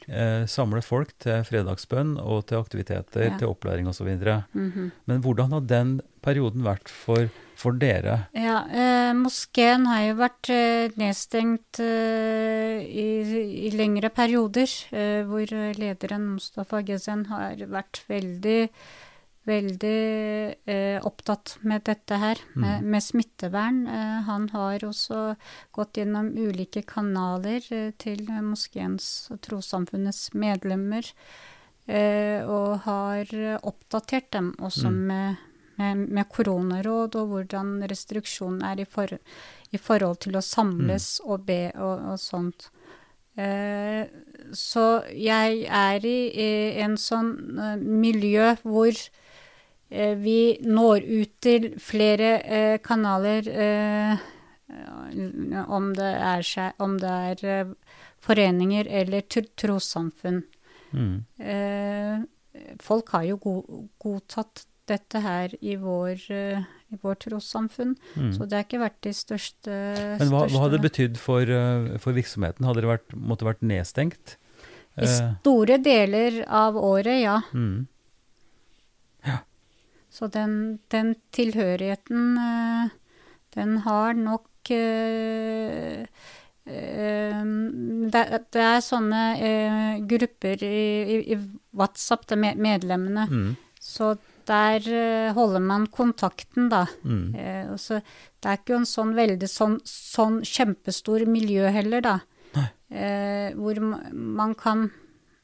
[0.09, 4.09] eh, samle folk til fredagsbønn og til aktiviteter, til opplæring osv.
[4.55, 4.91] Mhm.
[5.07, 8.21] Men hvordan har den perioden vært for, for dere?
[8.37, 13.09] Ja, eh, moskeen har jo vært eh, nedstengt eh, i,
[13.67, 18.61] i lengre perioder, eh, hvor lederen Mustafa Gezen har vært veldig,
[19.49, 19.99] veldig
[20.71, 23.83] eh, opptatt med dette her, med, med smittevern.
[23.91, 25.35] Eh, han har også
[25.75, 27.67] gått gjennom ulike kanaler
[27.99, 31.11] til moskeens og trossamfunnets medlemmer,
[31.91, 33.35] eh, og har
[33.67, 35.05] oppdatert dem også mm.
[35.11, 35.45] med,
[35.79, 39.13] med koronaråd og hvordan restriksjonen er i, for,
[39.71, 42.69] i forhold til å samles og be og, og sånt.
[43.39, 44.05] Eh,
[44.53, 46.51] så jeg er i, i
[46.83, 54.27] en sånn eh, miljø hvor eh, vi når ut til flere eh, kanaler, eh,
[55.69, 57.71] om det er, seg- om det er eh,
[58.21, 60.43] foreninger eller tr- trossamfunn.
[60.93, 61.15] Mm.
[61.39, 62.19] Eh,
[62.83, 63.55] folk har jo go
[64.03, 68.33] godtatt dette her i vår, eh, i vår trossamfunn, Mm.
[68.35, 69.77] så det har ikke vært de største
[70.19, 72.65] Men hva, hva hadde det betydd for, eh, for virksomheten?
[72.67, 74.37] Hadde det vært, måtte vært nedstengt?
[74.99, 77.41] I Eh, store deler av året, ja.
[77.55, 77.87] mm.
[80.11, 82.91] Så den, den tilhørigheten,
[83.55, 84.49] den har nok
[86.69, 90.81] det, det er sånne eh, grupper i,
[91.15, 91.39] i, i
[91.77, 93.27] WhatsApp, med medlemmene.
[93.31, 93.57] Mm.
[93.81, 94.17] Så
[94.49, 96.87] der eh, holder man kontakten, da.
[97.05, 97.35] Mm.
[97.37, 102.17] Eh, så det er ikke en sånn veldig sånn, sånn kjempestor miljø heller, da.
[102.89, 103.77] Eh, hvor
[104.13, 104.87] man kan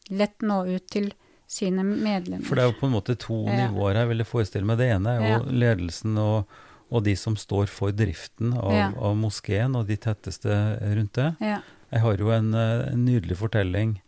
[0.09, 1.11] lett nå ut til
[1.47, 2.45] sine medlemmer.
[2.49, 3.67] For det er jo på en måte to Ja.
[3.69, 4.79] nivåer her, vil jeg forestille meg.
[4.81, 5.51] Det ene er jo Ja.
[5.53, 6.49] ledelsen og,
[6.91, 8.89] og de som står for driften av, Ja.
[8.97, 10.49] av moskeen, og de tetteste
[10.97, 11.37] rundt det.
[11.41, 11.61] Ja.
[11.93, 14.01] Jeg har jo en, eh, en nydelig fortelling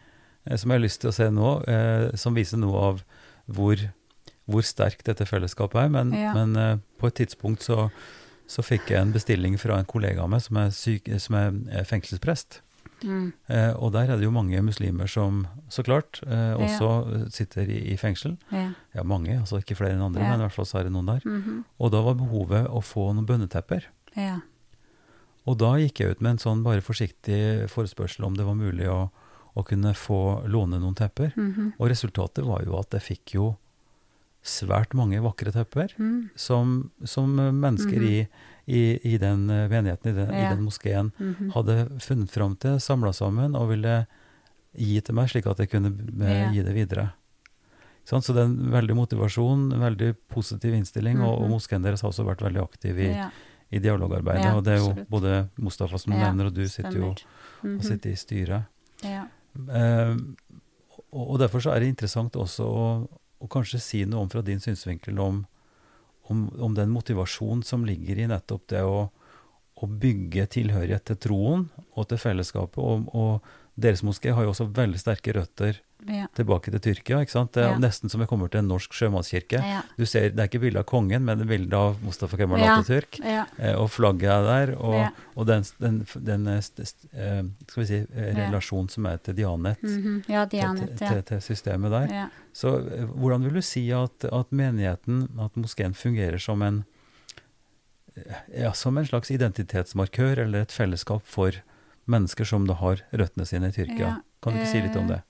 [0.47, 3.05] eh, som jeg har lyst til å se nå, eh, som viser noe av
[3.49, 3.77] hvor,
[4.47, 5.89] hvor sterkt dette fellesskapet er.
[5.91, 6.33] Men, Ja.
[6.35, 7.91] men eh, på et tidspunkt så,
[8.47, 11.85] så fikk jeg en bestilling fra en kollega av meg som er, syk, som er
[11.85, 12.63] fengselsprest.
[13.05, 13.33] Mm.
[13.53, 17.19] Eh, og der er det jo mange muslimer som så klart eh, også ja.
[17.35, 18.39] sitter i, i fengsel.
[18.55, 18.71] Ja.
[18.95, 21.11] Ja, mange, altså ikke flere enn andre, men i hvert fall så er det noen
[21.11, 21.21] der.
[21.27, 21.65] Mhm.
[21.79, 23.89] Og da var behovet å få noen bønnetepper.
[24.17, 24.41] ja.
[25.47, 28.89] Og da gikk jeg ut med en sånn bare forsiktig forespørsel om det var mulig
[28.91, 29.13] å,
[29.55, 31.37] å kunne få låne noen tepper.
[31.39, 31.69] Mhm.
[31.79, 33.45] Og resultatet var jo at jeg fikk jo
[34.47, 36.31] svært mange vakre tepper Mm.
[36.37, 38.29] som, som mennesker i,
[38.67, 38.83] i,
[39.15, 40.51] i den eh, menigheten, i den, Ja.
[40.55, 41.51] den moskeen, Mhm.
[41.55, 44.07] hadde funnet fram til, samla sammen og ville
[44.77, 46.51] gi til meg, slik at jeg kunne eh, Ja.
[46.53, 47.13] gi det videre.
[48.07, 51.51] Så det er en veldig motivasjon, en veldig positiv innstilling, og, og Mhm.
[51.51, 53.31] moskeen deres har også vært veldig aktiv i, ja.
[53.73, 54.55] i dialogarbeidet.
[54.55, 55.11] Og det er jo absolutt.
[55.11, 57.19] både Mustafa som nevner, og du sitter jo og
[57.65, 57.81] Mhm.
[57.83, 58.67] sitter i styret.
[59.03, 59.27] Ja.
[59.69, 60.15] Eh,
[61.13, 64.43] og, og derfor så er det interessant også å, å kanskje si noe om fra
[64.45, 65.43] din synsvinkel om,
[66.31, 69.09] om, om den motivasjonen som ligger i nettopp det å,
[69.77, 72.81] å bygge tilhørighet til troen og til fellesskapet.
[72.81, 76.27] Og, og deres moské har jo også veldig sterke røtter Ja.
[76.37, 77.21] tilbake til Tyrkia.
[77.25, 77.53] ikke sant?
[77.53, 77.79] Det er Ja.
[77.79, 79.59] nesten som jeg kommer til en norsk sjømannskirke.
[79.65, 79.83] Ja.
[79.97, 82.61] Du ser, Det er ikke bilde av kongen, men det er bilde av Mustafa Kemal.
[82.61, 83.19] Atatürk.
[83.59, 88.07] Eh, og flagget er der, og, og den, den, den eh, eh, skal vi si,
[88.15, 89.79] relasjonen som er til Dianet,
[90.29, 92.29] ja, til, Dianet, til, til, til systemet der.
[92.53, 92.79] Så
[93.17, 96.85] hvordan vil du si at, at menigheten, at moskeen fungerer som en,
[98.75, 101.53] som en slags identitetsmarkør eller et fellesskap for
[102.07, 104.21] mennesker som da har røttene sine i Tyrkia?
[104.43, 105.23] Kan du ikke si litt om det?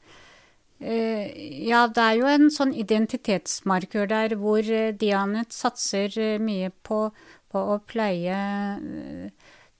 [0.80, 1.30] Eh,
[1.68, 7.06] ja, det er jo en sånn identitetsmarkør der hvor eh, Dianet satser eh, mye på,
[7.52, 8.36] på å pleie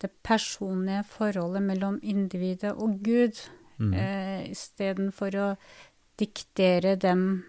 [0.01, 3.41] det personlige forholdet mellom individet og Gud,
[3.77, 3.93] Mm.
[3.93, 5.47] eh, istedenfor å
[6.17, 7.45] diktere dem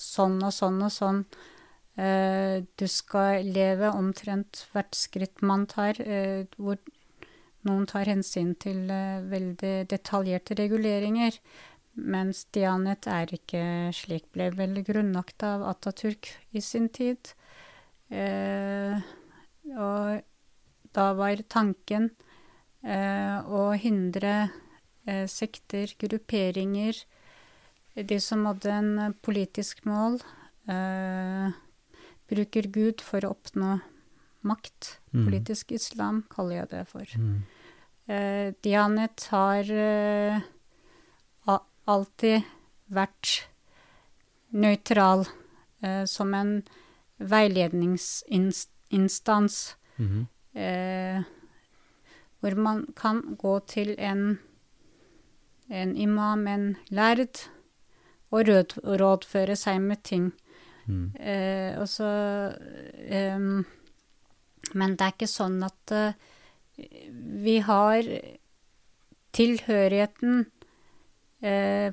[0.00, 1.18] sånn og sånn og sånn.
[2.00, 6.78] Eh, du skal leve omtrent hvert skritt man tar, eh, hvor
[7.68, 11.36] noen tar hensyn til eh, veldig detaljerte reguleringer.
[11.96, 13.62] Mens Dianet er ikke
[13.96, 17.32] slik, ble vel grunnlagt av Atatürk i sin tid.
[18.12, 19.00] Eh,
[19.72, 20.22] og
[20.96, 22.10] da var tanken
[22.84, 24.34] eh, å hindre
[25.08, 27.00] eh, sekter, grupperinger,
[27.96, 30.20] de som hadde en politisk mål,
[30.68, 31.56] eh,
[32.28, 33.78] bruker Gud for å oppnå
[34.46, 34.98] makt.
[35.14, 35.24] Mm.
[35.24, 37.16] Politisk islam kaller jeg det for.
[37.16, 37.38] Mm.
[38.06, 40.44] Eh, Dianet har eh,
[41.86, 42.42] alltid
[42.88, 43.46] vært
[44.52, 45.26] nøytral
[45.82, 46.62] eh, som en
[47.18, 50.26] veiledningsinstans Mhm.
[50.54, 51.22] eh,
[52.40, 54.38] hvor man kan gå til en,
[55.70, 57.48] en imam, en lærd,
[58.30, 60.32] og råd, rådføre seg med ting.
[60.86, 61.12] Mm.
[61.18, 62.04] Eh, og så
[63.08, 63.38] eh,
[64.74, 66.12] Men det er ikke sånn at eh,
[67.42, 68.02] vi har
[69.32, 70.46] tilhørigheten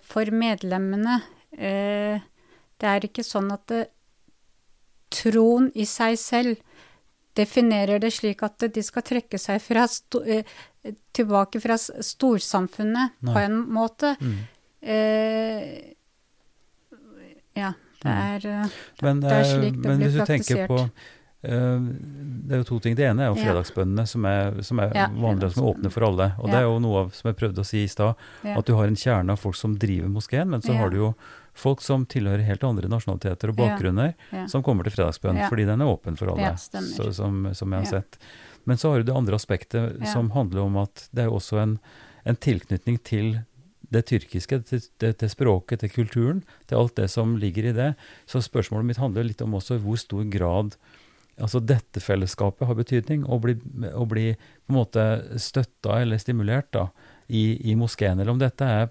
[0.03, 1.21] for medlemmene.
[1.58, 2.19] Eh,
[2.79, 3.82] det er ikke sånn at det,
[5.13, 6.58] troen i seg selv
[7.38, 9.86] definerer det slik at de skal trekke seg fra
[10.25, 10.43] eh,
[11.13, 13.34] tilbake fra storsamfunnet Nei.
[13.34, 14.15] på en måte.
[14.21, 14.38] Mm.
[14.82, 15.93] Eh,
[17.58, 18.17] ja, det Mm.
[18.19, 20.67] er det, det er eh, slik det blir praktisert.
[20.67, 20.89] på eh,
[21.43, 22.95] Det er jo to ting.
[22.95, 23.43] Det ene er jo Ja.
[23.51, 26.27] fredagsbønnene, som er, som er Ja, vanlige og som er åpne for alle.
[26.39, 28.58] Og det er jo noe av, som jeg prøvde å si i stad, ja.
[28.58, 30.77] at du har en kjerne av folk som driver moskeen, men så Ja.
[30.79, 31.15] har du jo
[31.53, 34.45] folk som tilhører helt andre nasjonaliteter og bakgrunner, Ja.
[34.47, 35.49] som kommer til fredagsbønn, Ja.
[35.49, 38.01] fordi den er åpen for alle, Ja, så, som, som jeg har Ja.
[38.01, 38.17] sett.
[38.65, 40.06] Men så har du det andre aspektet Ja.
[40.06, 41.79] som handler om at det er jo også en,
[42.25, 43.45] en tilknytning til
[43.91, 47.95] det tyrkiske, til, til språket, til kulturen, til alt det som ligger i det.
[48.25, 50.75] Så spørsmålet mitt handler litt om også hvor stor grad
[51.41, 53.56] altså dette fellesskapet har betydning, og bli,
[53.93, 55.06] og bli på en måte
[55.41, 56.88] støtta eller stimulert da,
[57.30, 58.89] i, i moskeen, eller om dette er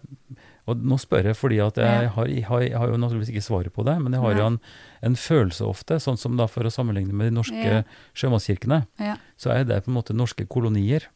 [0.70, 3.42] og nå spør jeg fordi at jeg har, jeg har, jeg har jo naturligvis ikke
[3.42, 4.58] svaret på det, men jeg har jo en,
[5.02, 7.80] en følelse ofte, sånn som da for å sammenligne med de norske Ja.
[8.14, 9.16] sjømannskirkene, Ja.
[9.36, 11.08] så er det på en måte norske kolonier.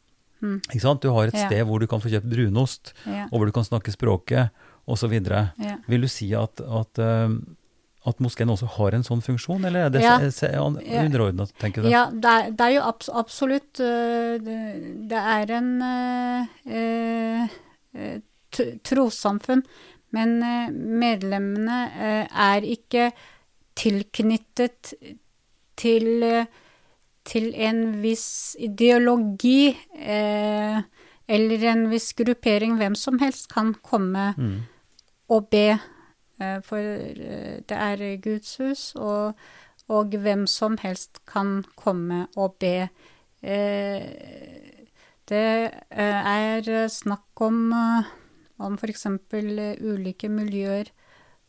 [0.43, 0.59] Mm.
[0.67, 1.01] Ikke sant?
[1.01, 1.47] Du har et Ja.
[1.47, 4.51] sted hvor du kan få kjøpt brunost, og hvor du kan snakke språket,
[4.85, 5.15] osv.
[5.15, 5.77] Ja.
[5.87, 7.29] Vil du si at, at, eh,
[8.07, 10.17] at moskeen også har en sånn funksjon, eller er det Ja.
[11.03, 11.89] underordna, tenker du?
[11.91, 14.39] Ja, det er, det er jo abs absolutt øh,
[15.11, 15.69] det, er en
[16.67, 17.47] øh,
[18.55, 19.63] t- trossamfunn,
[20.15, 21.79] men øh, medlemmene
[22.31, 23.11] er ikke
[23.77, 24.93] tilknyttet
[25.77, 26.23] til,
[27.27, 29.67] til en viss ideologi
[29.99, 30.79] eh,
[31.27, 32.77] eller en viss gruppering.
[32.79, 34.61] Hvem som helst kan komme Mm.
[35.29, 35.77] og be, eh,
[36.61, 39.33] for eh, det er Guds hus, og,
[39.89, 42.89] og hvem som helst kan komme og be.
[43.41, 44.73] Eh,
[45.27, 48.05] Det eh, er snakk om, eh,
[48.63, 49.05] om f.eks.
[49.83, 50.87] ulike miljøer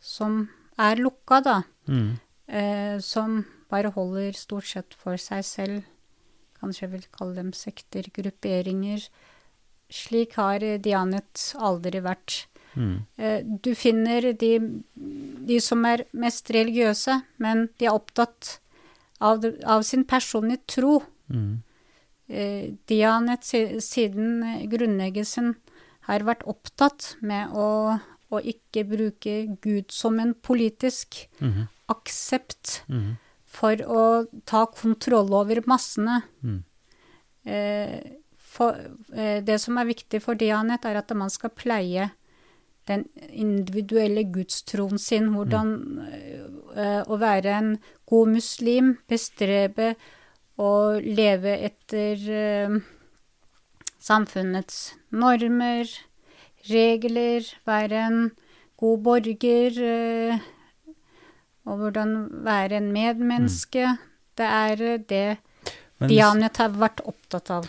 [0.00, 0.48] som
[0.78, 1.62] er lukka, da.
[1.86, 2.18] Mm.
[2.48, 5.84] eh, Som bare holder stort sett for seg selv.
[6.58, 9.06] Kanskje jeg vil kalle dem sekter, grupperinger.
[9.90, 12.48] Slik har eh, Dianet aldri vært.
[12.76, 13.06] Mm.
[13.18, 14.58] Eh, Du finner de,
[15.46, 18.58] de som er mest religiøse, men de er opptatt
[19.20, 21.02] av, av sin personlige tro.
[21.32, 21.62] Mm.
[22.28, 25.54] Eh, Dianet si- siden grunnleggelsen
[26.08, 27.98] har vært opptatt med å,
[28.30, 31.68] å ikke bruke Gud som en politisk Mhm.
[31.88, 33.16] aksept Mhm.
[33.46, 36.22] for å ta kontroll over massene.
[36.44, 36.62] Mm.
[37.46, 38.00] Eh,
[38.36, 38.76] for,
[39.14, 42.10] eh, det som er viktig for Dianet, er at man skal pleie
[42.88, 45.30] den individuelle gudstroen sin.
[45.34, 45.72] Hvordan
[46.74, 47.72] eh, å være en
[48.08, 49.94] god muslim, bestrebe
[50.58, 50.72] å
[51.04, 52.78] leve etter eh,
[54.02, 55.90] samfunnets normer,
[56.68, 58.20] regler, være en
[58.78, 60.46] god borger, eh,
[61.68, 63.96] og hvordan være en medmenneske.
[64.38, 65.26] Det er det
[65.98, 67.64] Dianet har vært opptatt av.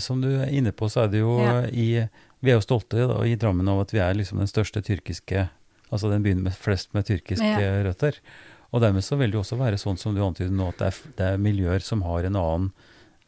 [0.00, 1.56] Som du er inne på, så er det jo Ja.
[1.66, 2.06] i
[2.46, 5.48] Vi er jo stolte da, i Drammen av at vi er liksom den største tyrkiske
[5.90, 7.82] Altså den byen med flest med tyrkiske Ja.
[7.86, 8.16] røtter.
[8.74, 10.86] Og dermed så vil det jo også være sånn som du antyder nå, at det
[10.88, 12.72] er, det er miljøer som har en annen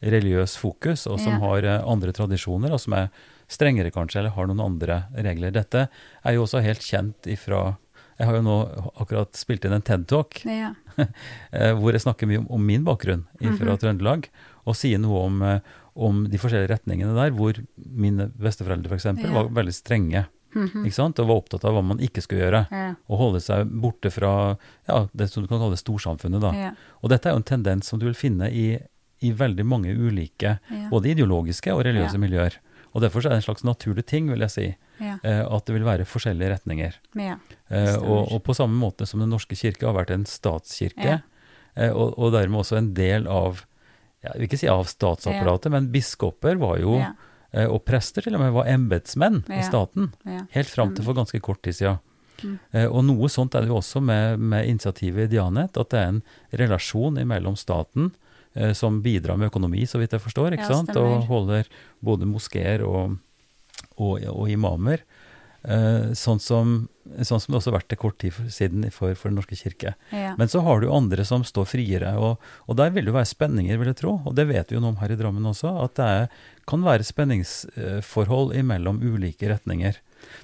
[0.03, 1.39] religiøs fokus, og som Ja.
[1.39, 3.07] har eh, andre tradisjoner, og som er
[3.47, 5.51] strengere kanskje, eller har noen andre regler.
[5.55, 5.87] Dette
[6.25, 7.77] er jo også helt kjent ifra
[8.19, 8.57] Jeg har jo nå
[8.99, 10.73] akkurat spilt inn en TED-talk Ja.
[11.53, 13.79] eh, hvor jeg snakker mye om, om min bakgrunn fra Mhm.
[13.79, 14.27] Trøndelag,
[14.67, 15.59] og sier noe om, eh,
[15.95, 19.05] om de forskjellige retningene der, hvor mine besteforeldre f.eks.
[19.23, 19.31] Ja.
[19.33, 20.81] var veldig strenge Mhm.
[20.87, 21.19] ikke sant?
[21.21, 22.63] og var opptatt av hva man ikke skulle gjøre.
[22.73, 22.95] ja.
[23.07, 26.41] Og holde seg borte fra ja, det som du kan kalle storsamfunnet.
[26.41, 26.51] da.
[26.57, 26.71] ja.
[27.03, 28.79] Og dette er jo en tendens som du vil finne i,
[29.21, 30.57] i veldig mange ulike,
[30.89, 32.57] både ideologiske og religiøse miljøer.
[32.95, 34.67] Og derfor så er det en slags naturlig ting, vil jeg si,
[35.05, 36.95] eh, at det vil være forskjellige retninger.
[37.69, 41.21] Eh, og, og på samme måte som Den norske kirke har vært en statskirke,
[41.77, 43.61] eh, og, og dermed også en del av
[44.23, 47.13] jeg vil ikke si av statsapparatet, men biskoper var jo, Ja.
[47.53, 50.11] eh, og prester til og med, var embetsmenn i staten.
[50.25, 50.45] ja.
[50.51, 51.99] Helt fram til for ganske kort tid siden.
[52.43, 52.59] Mm.
[52.73, 55.99] Eh, og noe sånt er det jo også med, med initiativet i Dianet, at det
[55.99, 56.21] er en
[56.53, 58.11] relasjon mellom staten,
[58.55, 60.95] eh, som bidrar med økonomi, så vidt jeg forstår, ikke Ja, sant?
[60.95, 61.65] og holder
[62.01, 63.17] både moskeer og,
[63.97, 64.99] og, og imamer.
[65.67, 66.75] Eh, sånn, som,
[67.19, 69.95] sånn som det også har vært til kort tid siden for, for Den norske kirke.
[70.15, 70.31] ja.
[70.39, 73.79] Men så har du andre som står friere, og, og der vil det være spenninger,
[73.81, 74.13] vil jeg tro.
[74.23, 76.29] Og det vet vi jo noe om her i Drammen også, at det er,
[76.69, 79.99] kan være spenningsforhold imellom ulike retninger.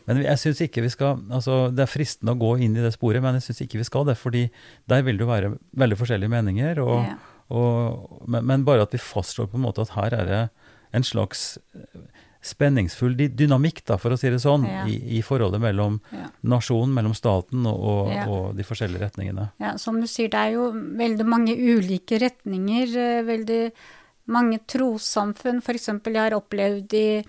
[0.08, 2.94] Men jeg synes ikke vi skal altså Det er fristende å gå inn i det
[2.96, 4.18] sporet, men jeg syns ikke vi skal det.
[4.20, 4.50] fordi
[4.88, 6.84] der vil det være veldig forskjellige meninger.
[6.84, 7.16] Og, ja.
[7.56, 10.44] og, men, men bare at vi fastslår på en måte at her er det
[10.96, 11.58] en slags
[12.46, 14.84] spenningsfull dynamikk, da, for å si det sånn, Ja.
[14.86, 16.28] i, i forholdet mellom Ja.
[16.44, 18.26] nasjonen, mellom staten og, og, Ja.
[18.30, 19.50] og de forskjellige retningene.
[19.60, 22.96] Ja, som du sier, det er jo veldig mange ulike retninger.
[22.96, 23.72] eh, Veldig
[24.28, 25.62] mange trossamfunn.
[25.64, 27.24] For eksempel, jeg har opplevd i,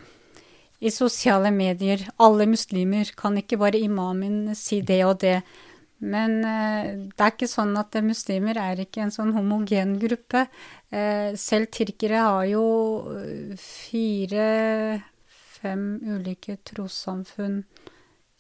[0.83, 5.42] i sosiale medier Alle muslimer kan ikke bare imamen si det og det.
[6.05, 10.43] Men eh, det er ikke sånn at muslimer er ikke en sånn homogen gruppe.
[10.93, 12.65] Eh, selv tyrkere har jo
[13.17, 13.57] eh,
[14.77, 17.63] fire-fem ulike trossamfunn,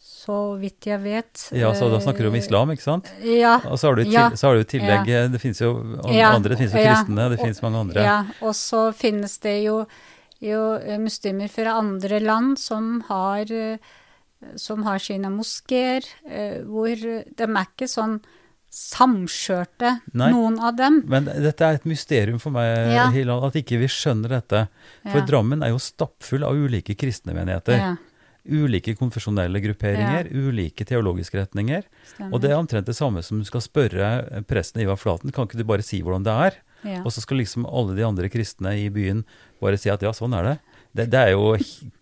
[0.06, 1.46] så vidt jeg vet.
[1.56, 3.08] Ja, så da snakker du om islam, ikke sant?
[3.24, 4.28] Ja, Og så har du i Ja.
[4.36, 5.26] så har du i tillegg ja.
[5.28, 5.72] Det finnes jo
[6.04, 8.00] andre, det finnes jo kristne, det finnes mange andre.
[8.04, 9.86] Ja, og så finnes det jo,
[10.44, 13.44] jo muslimer fra andre land som har,
[14.56, 18.20] som har sine moskeer, eh, hvor de er ikke sånn
[18.76, 20.30] samskjørte, Nei.
[20.34, 21.00] noen av dem.
[21.08, 23.08] Men dette er et mysterium for meg, Ja.
[23.10, 24.68] Hilal, at ikke vi skjønner dette.
[25.02, 25.26] For Ja.
[25.26, 27.78] Drammen er jo stappfull av ulike kristne menigheter.
[27.78, 27.96] Ja,
[28.48, 31.82] Ulike konfesjonelle grupperinger, ulike teologiske retninger.
[32.06, 32.32] stemmer.
[32.32, 35.56] Og det er omtrent det samme som du skal spørre presten Ivar Flaten, kan ikke
[35.58, 36.54] du bare si hvordan det er?
[36.84, 37.00] ja.
[37.02, 39.24] Og så skal liksom alle de andre kristne i byen
[39.60, 40.58] bare si at ja, sånn er det.
[40.96, 41.54] Det, det er jo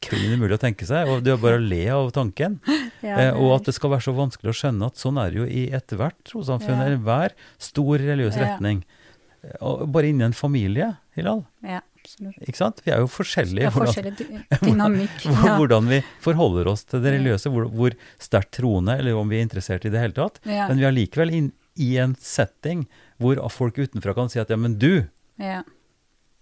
[0.05, 2.61] klin umulig å tenke seg, og det er bare å le av tanken.
[3.05, 5.41] Ja, Eh, og at det skal være så vanskelig å skjønne at sånn er det
[5.43, 6.87] jo i ethvert trossamfunn, Ja.
[6.87, 8.45] eller hver stor religiøs Ja.
[8.47, 8.85] retning.
[9.45, 11.45] Eh, Og bare inni en familie, Hilal.
[11.63, 12.39] ja, absolutt.
[12.49, 12.81] Ikke sant?
[12.87, 15.19] Vi er jo forskjellige hvordan, forskjellig dynamikk.
[15.45, 15.59] Ja.
[15.59, 19.45] hvordan vi forholder oss til det religiøse, hvor, hvor sterkt troende, eller om vi er
[19.47, 20.41] interessert i det hele tatt.
[20.47, 22.87] Ja, Men vi er likevel in, i en setting
[23.21, 25.07] hvor folk utenfra kan si at ja, men du
[25.39, 25.63] ja,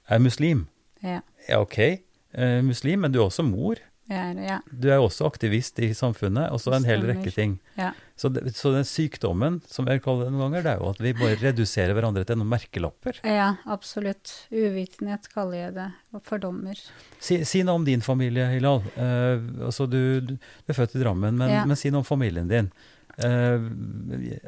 [0.08, 0.68] er muslim.
[1.02, 1.98] ja, Ja, ok,
[2.34, 3.76] eh, muslim, men du er også mor.
[4.10, 7.60] Er, ja, Du er også aktivist i samfunnet, og så en hel rekke ting.
[7.78, 7.92] ja.
[8.22, 11.00] Så, det, så den sykdommen, som jeg kaller det noen ganger, det er jo at
[11.02, 13.18] vi bare reduserer hverandre til noen merkelapper.
[13.26, 14.30] ja, absolutt.
[14.52, 16.78] Uvitenhet kaller jeg det, og fordommer.
[17.18, 18.82] Si, si noe om din familie, Hilal.
[18.94, 20.36] Eh, altså du, du
[20.68, 21.64] er født i Drammen, men, Ja.
[21.66, 22.70] men si noe om familien din.
[23.18, 23.66] Eh,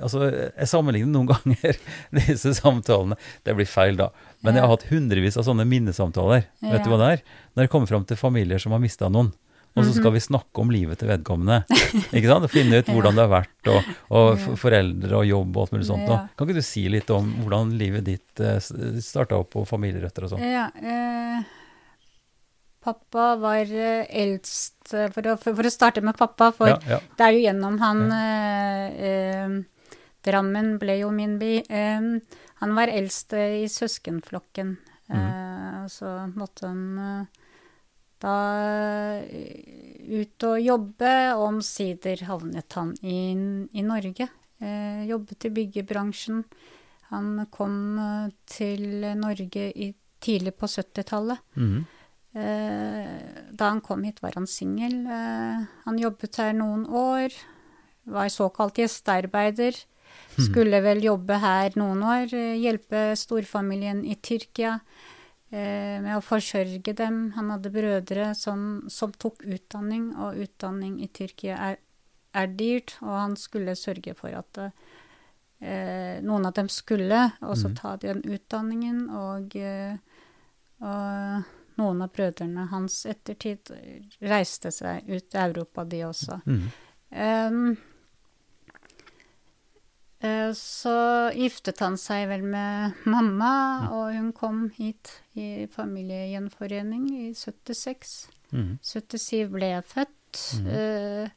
[0.03, 1.77] altså, jeg sammenligner noen ganger
[2.17, 3.19] disse samtalene.
[3.45, 4.11] Det blir feil, da.
[4.45, 6.47] Men jeg har hatt hundrevis av sånne minnesamtaler.
[6.65, 7.25] Vet du hva det er?
[7.55, 9.33] Når jeg kommer fram til familier som har mista noen.
[9.75, 9.97] Og så Mhm.
[9.99, 11.65] skal vi snakke om livet til vedkommende.
[12.15, 12.45] ikke sant?
[12.47, 15.89] Og finne ut hvordan det har vært, og, og foreldre og jobb og alt mulig
[15.89, 16.07] sånt.
[16.07, 16.19] Ja.
[16.39, 18.61] Kan ikke du si litt om hvordan livet ditt eh,
[19.03, 20.45] starta opp, og familierøtter og sånn?
[20.47, 21.43] Ja, eh,
[22.85, 26.99] pappa var eh, eldst eh, for å, for, å starte med pappa, for Ja, ja.
[27.17, 29.63] det er jo gjennom han eh, eh,
[30.25, 31.53] Drammen ble jo min by.
[31.69, 32.05] Eh,
[32.63, 34.71] han var eldst eh, i søskenflokken.
[35.13, 35.19] Mm.
[35.19, 37.27] Eh, så måtte han
[38.25, 38.37] da
[39.21, 43.19] ut og jobbe, og omsider havnet han i,
[43.77, 44.31] i Norge.
[44.65, 46.41] Eh, jobbet i byggebransjen.
[47.11, 47.77] Han kom
[48.49, 49.91] til Norge i,
[50.25, 51.45] tidlig på 70-tallet.
[51.61, 51.85] Mhm.
[52.35, 53.19] Eh,
[53.55, 55.05] da han kom hit, var han singel.
[55.07, 57.33] Eh, han jobbet her noen år.
[58.11, 59.77] Var såkalt gjestearbeider.
[60.39, 62.33] Skulle vel jobbe her noen år.
[62.35, 64.81] eh, Hjelpe storfamilien i Tyrkia
[65.55, 67.31] med å forsørge dem.
[67.37, 71.77] Han hadde brødre som, som tok utdanning, og utdanning i Tyrkia er,
[72.35, 72.97] er dyrt.
[73.03, 74.59] Og han skulle sørge for at
[75.63, 77.77] eh, noen av dem skulle også Mhm.
[77.79, 79.05] ta den utdanningen.
[79.15, 79.55] Og,
[80.83, 81.45] og
[81.81, 83.73] noen av brødrene hans ettertid
[84.23, 86.39] reiste seg ut til Europa, de også.
[86.47, 86.65] Mm.
[87.15, 87.77] Um,
[90.57, 90.97] så
[91.37, 93.51] giftet han seg vel med mamma,
[93.93, 98.15] og hun kom hit i familiegjenforening i 76.
[98.55, 98.79] Mm.
[98.81, 100.45] 77 ble jeg født.
[100.63, 100.69] Mm.
[100.71, 101.29] Uh,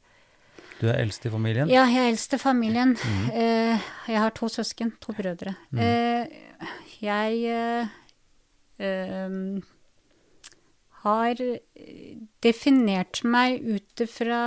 [0.79, 1.67] Du er eldst i familien?
[1.73, 2.95] ja, jeg er eldst i familien.
[3.33, 5.55] Eh, jeg har to søsken, to brødre.
[5.73, 6.27] Eh,
[7.01, 7.88] jeg eh,
[11.07, 11.39] har
[12.43, 14.41] definert meg ut fra,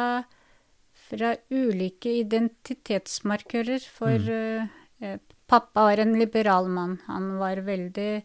[1.09, 3.81] fra ulike identitetsmarkører.
[3.89, 4.69] For Mm.
[5.01, 6.99] eh, pappa var en liberal mann.
[7.07, 8.23] Han var veldig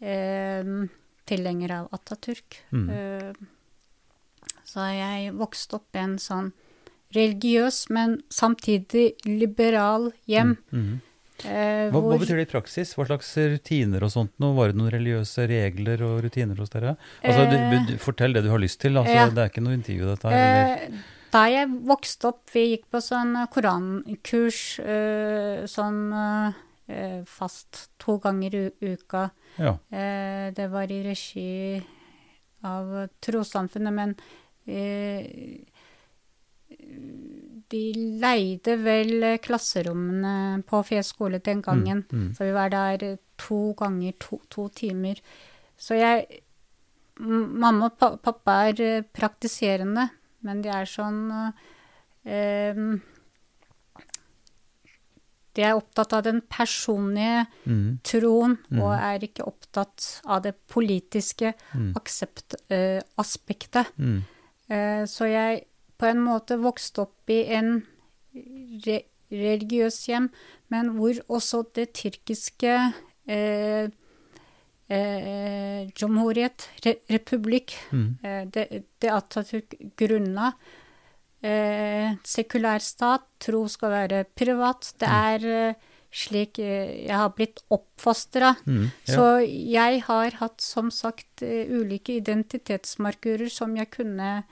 [0.00, 0.64] eh,
[1.26, 2.60] tilhenger av Atatürk.
[2.72, 2.88] Mm.
[2.90, 3.32] Eh,
[4.64, 6.52] så jeg vokste opp i en sånn
[7.16, 10.56] religiøs, men samtidig liberal hjem.
[10.72, 11.00] Mhm.
[11.44, 12.94] Eh, Hva, hva betyr det i praksis?
[12.98, 14.50] Hva slags rutiner og sånt nå?
[14.56, 16.96] Var det noen religiøse regler og rutiner hos dere?
[17.22, 18.96] Altså, Eh, du, fortell det du har lyst til.
[18.98, 19.28] Altså, ja.
[19.30, 20.82] Det er ikke noe intervju, dette her.
[20.88, 20.98] Eh,
[21.30, 26.00] da jeg vokste opp, vi gikk på sånn korankurs eh, sånn
[26.88, 29.28] eh, fast to ganger i uka.
[29.60, 29.76] Ja.
[29.92, 31.82] Eh, det var i regi
[32.64, 34.16] av trossamfunnet, men
[34.66, 35.60] eh,
[37.70, 42.04] de leide vel klasserommene på Fjes skole den gangen.
[42.10, 42.34] Mm, mm.
[42.34, 45.20] Så vi var der to ganger to, to timer.
[45.76, 46.42] Så jeg
[47.20, 50.04] Mamma og pappa er eh, praktiserende,
[50.46, 51.24] men de er sånn
[52.24, 52.78] eh,
[55.58, 57.98] De er opptatt av den personlige Mm.
[58.06, 58.80] troen, Mhm.
[58.80, 61.92] og er ikke opptatt av det politiske Mm.
[61.96, 63.86] aksept, eh, aspektet.
[63.98, 64.22] Mm.
[64.70, 65.64] Eh, så jeg
[65.98, 67.82] på en måte vokste opp i en
[68.86, 70.30] re religiøs hjem,
[70.72, 72.74] men hvor også det tyrkiske
[73.28, 73.90] eh,
[74.88, 78.18] eh, Jomhuriyet, re republikk, Mm.
[78.24, 80.52] eh, det, det Atatürk grunna
[81.40, 84.88] Eh, sekulær stat, tro skal være privat.
[84.98, 85.74] Det er eh,
[86.10, 88.56] slik eh, jeg har blitt oppfostra.
[88.66, 88.88] Mm.
[89.06, 89.12] Ja.
[89.14, 94.42] Så jeg har hatt, som sagt, eh, ulike identitetsmarkører som jeg kunne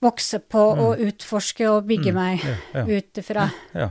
[0.00, 2.84] vokse på og utforske og bygge Mm, meg ja, ja.
[2.98, 3.50] ut ifra.
[3.74, 3.90] ja.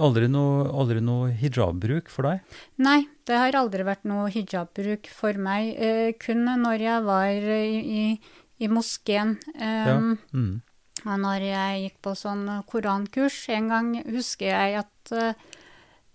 [0.00, 2.40] Aldri noe, aldri noe hijab-bruk for deg?
[2.80, 5.74] Nei, det har aldri vært noe hijabbruk for meg.
[5.76, 8.20] Eh, kun når jeg var i, i,
[8.64, 9.34] i moskeen.
[9.60, 10.62] Um, Mm.
[11.06, 15.34] Og når jeg gikk på sånn korankurs, en gang husker jeg at eh,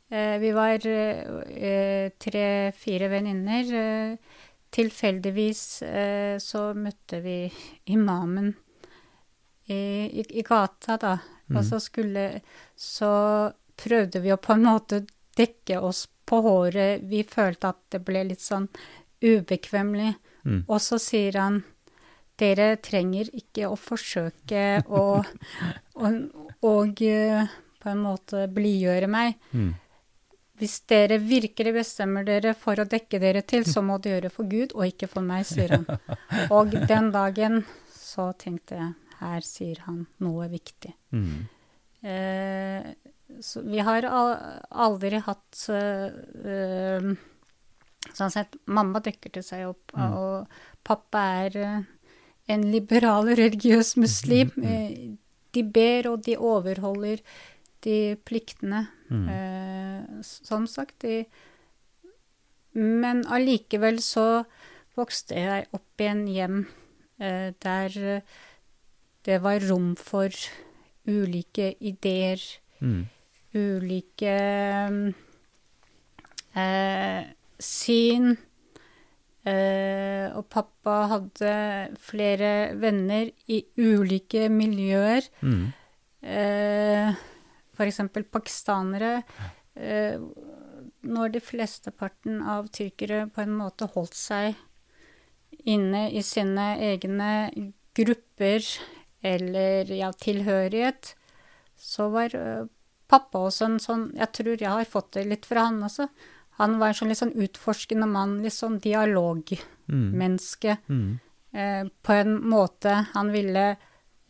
[0.10, 3.70] eh, vi var eh, tre-fire venninner.
[3.72, 4.18] Eh,
[4.74, 7.38] tilfeldigvis eh, så møtte vi
[7.94, 8.54] imamen
[9.72, 11.18] i, i, gata, da.
[11.52, 12.42] Og så skulle
[12.76, 13.12] Så
[13.82, 15.02] prøvde vi å på en måte
[15.38, 17.04] dekke oss på håret.
[17.04, 18.68] Vi følte at det ble litt sånn
[19.22, 20.14] ubekvemmelig.
[20.46, 20.64] Mm.
[20.68, 21.62] Og så sier han
[22.42, 25.04] dere trenger ikke å forsøke å
[26.02, 26.18] og,
[26.66, 27.52] og eh,
[27.82, 29.38] på en måte blidgjøre meg.
[29.52, 29.74] Mm.
[30.62, 34.50] Hvis dere virkelig bestemmer dere for å dekke dere til, så må dere gjøre for
[34.50, 35.88] Gud og ikke for meg, sier han.
[36.58, 37.64] Og den dagen
[37.98, 38.92] så tenkte jeg
[39.22, 40.92] her sier han noe viktig.
[41.16, 41.48] Mm.
[42.04, 42.92] Eh,
[43.42, 47.12] så vi har aldri hatt eh,
[48.18, 50.14] Sånn sett, mamma dekker til seg opp, Mm.
[50.18, 50.48] og
[50.84, 51.84] pappa er eh,
[52.50, 54.50] en liberal, religiøs muslim.
[54.58, 55.16] Mm, Eh,
[55.54, 57.22] de ber, og de overholder
[57.86, 58.88] de pliktene.
[59.12, 59.30] Mm.
[59.30, 61.26] Eh, som sagt, de
[62.74, 64.46] Men allikevel så
[64.96, 66.62] vokste jeg opp i en hjem
[67.20, 68.22] der
[69.26, 70.30] det var rom for
[71.08, 72.42] ulike ideer,
[72.82, 73.06] Mm.
[73.54, 74.36] ulike
[76.56, 77.24] eh,
[77.62, 78.32] syn.
[79.46, 81.54] Eh, og pappa hadde
[82.02, 85.26] flere venner i ulike miljøer.
[85.42, 85.64] Mm.
[86.22, 87.14] Eh,
[87.74, 89.24] for eksempel pakistanere.
[89.76, 90.20] Eh,
[91.02, 94.56] når de flesteparten av tyrkere på en måte holdt seg
[95.66, 97.32] inne i sine egne
[97.98, 98.62] grupper
[99.22, 101.16] eller ja, tilhørighet,
[101.78, 102.66] så var uh,
[103.12, 106.08] pappa også en sånn Jeg tror jeg har fått det litt fra han også.
[106.62, 110.78] Han var en sånn litt sånn utforskende mann, litt sånn dialogmenneske.
[110.88, 111.20] Mm.
[111.52, 113.66] Eh, på en måte han ville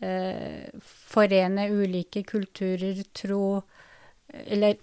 [0.01, 0.69] eh,
[1.13, 3.61] forene ulike kulturer, tro
[4.31, 4.77] Eller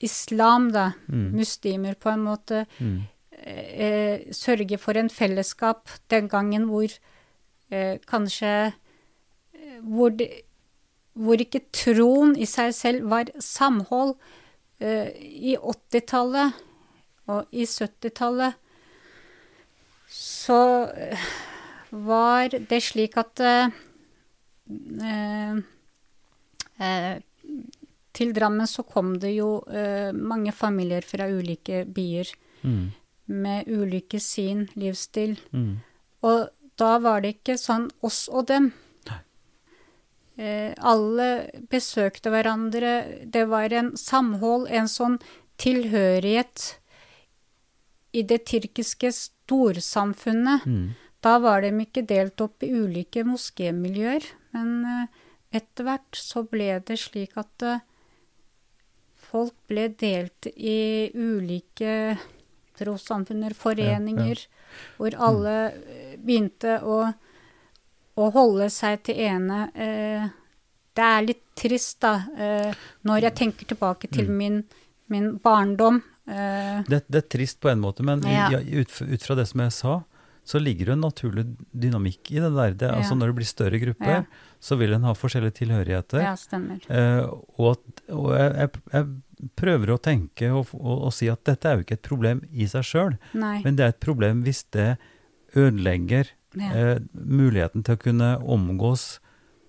[0.00, 0.92] islam, da.
[1.08, 1.32] Mm.
[1.36, 2.64] Muslimer, på en måte.
[2.78, 3.00] Mm.
[3.40, 6.86] Eh, sørge for en fellesskap den gangen hvor
[7.70, 8.72] eh, kanskje
[9.84, 10.28] hvor, det,
[11.14, 14.14] hvor ikke troen i seg selv var samhold.
[14.80, 15.10] Eh,
[15.52, 16.56] I 80-tallet
[17.30, 18.54] og i 70-tallet
[20.10, 20.60] så
[20.90, 21.26] eh,
[21.90, 23.68] var det slik at eh,
[25.06, 25.58] eh,
[26.80, 27.18] eh,
[28.12, 32.90] Til Drammen så kom det jo eh, mange familier fra ulike byer Mm.
[33.32, 35.38] med ulike sin livsstil.
[35.56, 35.78] Mm.
[36.28, 38.66] Og da var det ikke sånn oss og dem.
[40.40, 41.26] Eh, alle
[41.68, 42.92] besøkte hverandre.
[43.28, 45.18] Det var en samhold, en sånn
[45.60, 46.62] tilhørighet
[48.16, 50.94] i det tyrkiske storsamfunnet, Mm.
[51.22, 54.24] da var de ikke delt opp i ulike moskémiljøer.
[54.54, 55.06] Men eh,
[55.60, 57.80] etter hvert så ble det slik at eh,
[59.30, 62.18] folk ble delt i ulike
[62.80, 64.46] trossamfunner, foreninger,
[64.96, 65.56] hvor alle
[66.16, 67.12] begynte å,
[68.20, 69.62] å holde seg til ene.
[69.74, 70.28] Eh,
[70.96, 72.74] det er litt trist, da, eh,
[73.06, 74.62] når jeg tenker tilbake til min,
[75.08, 76.02] min barndom.
[76.28, 78.48] Eh, Det, det er trist på en måte, men Ja.
[78.58, 80.02] ut, ut fra det som jeg sa,
[80.44, 81.44] så ligger det en naturlig
[81.76, 82.72] dynamikk i det der.
[82.74, 83.18] Det, altså Ja.
[83.20, 84.24] Når det blir større grupper, Ja.
[84.60, 86.22] så vil en ha forskjellige tilhørigheter.
[86.22, 86.80] ja, stemmer.
[86.90, 87.26] Eh,
[87.58, 91.64] og at, og jeg, jeg, jeg prøver å tenke og, og, og si at dette
[91.68, 94.98] er jo ikke et problem i seg sjøl, men det er et problem hvis det
[95.56, 96.70] ødelegger Ja.
[96.72, 99.18] eh, muligheten til å kunne omgås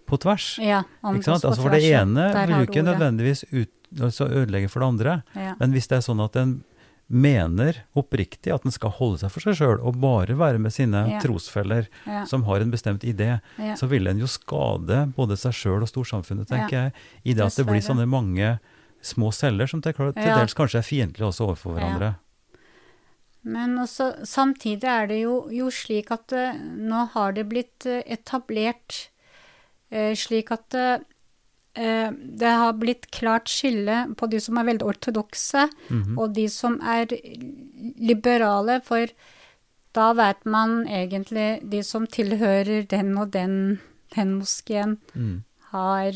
[0.08, 0.58] på tvers.
[0.60, 3.70] Ja, omgås på Altså for det tvers, ene vil jo ikke nødvendigvis ut,
[4.02, 5.24] altså ødelegge for det andre.
[5.36, 5.56] Ja.
[5.60, 6.64] Men hvis det er sånn at en
[7.12, 11.10] mener oppriktig at en skal holde seg for seg sjøl og bare være med sine
[11.10, 11.20] Ja.
[11.20, 12.24] trosfeller Ja.
[12.26, 13.74] som har en bestemt idé, Ja.
[13.76, 16.94] så vil en jo skade både seg sjøl og storsamfunnet, tenker jeg,
[17.26, 18.60] i det at det blir sånne mange
[19.02, 22.16] små celler som til, til dels kanskje er fiendtlige også overfor hverandre.
[23.44, 28.04] Men også, samtidig er det jo, jo slik at eh, nå har det blitt eh,
[28.06, 29.08] etablert
[29.92, 30.78] eh, slik at
[31.72, 36.18] det har blitt klart skille på de som er veldig ortodokse, Mhm.
[36.20, 37.06] og de som er
[37.98, 39.08] liberale, for
[39.96, 43.80] da vet man egentlig de som tilhører den og den,
[44.16, 45.44] den moskeen, Mm.
[45.72, 46.12] har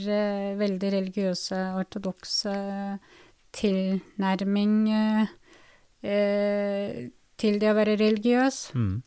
[0.59, 2.99] veldig religiøse, ortodokse
[3.53, 4.75] tilnærming
[6.03, 7.07] eh,
[7.37, 8.71] til det å være religiøs.
[8.75, 9.01] Mm.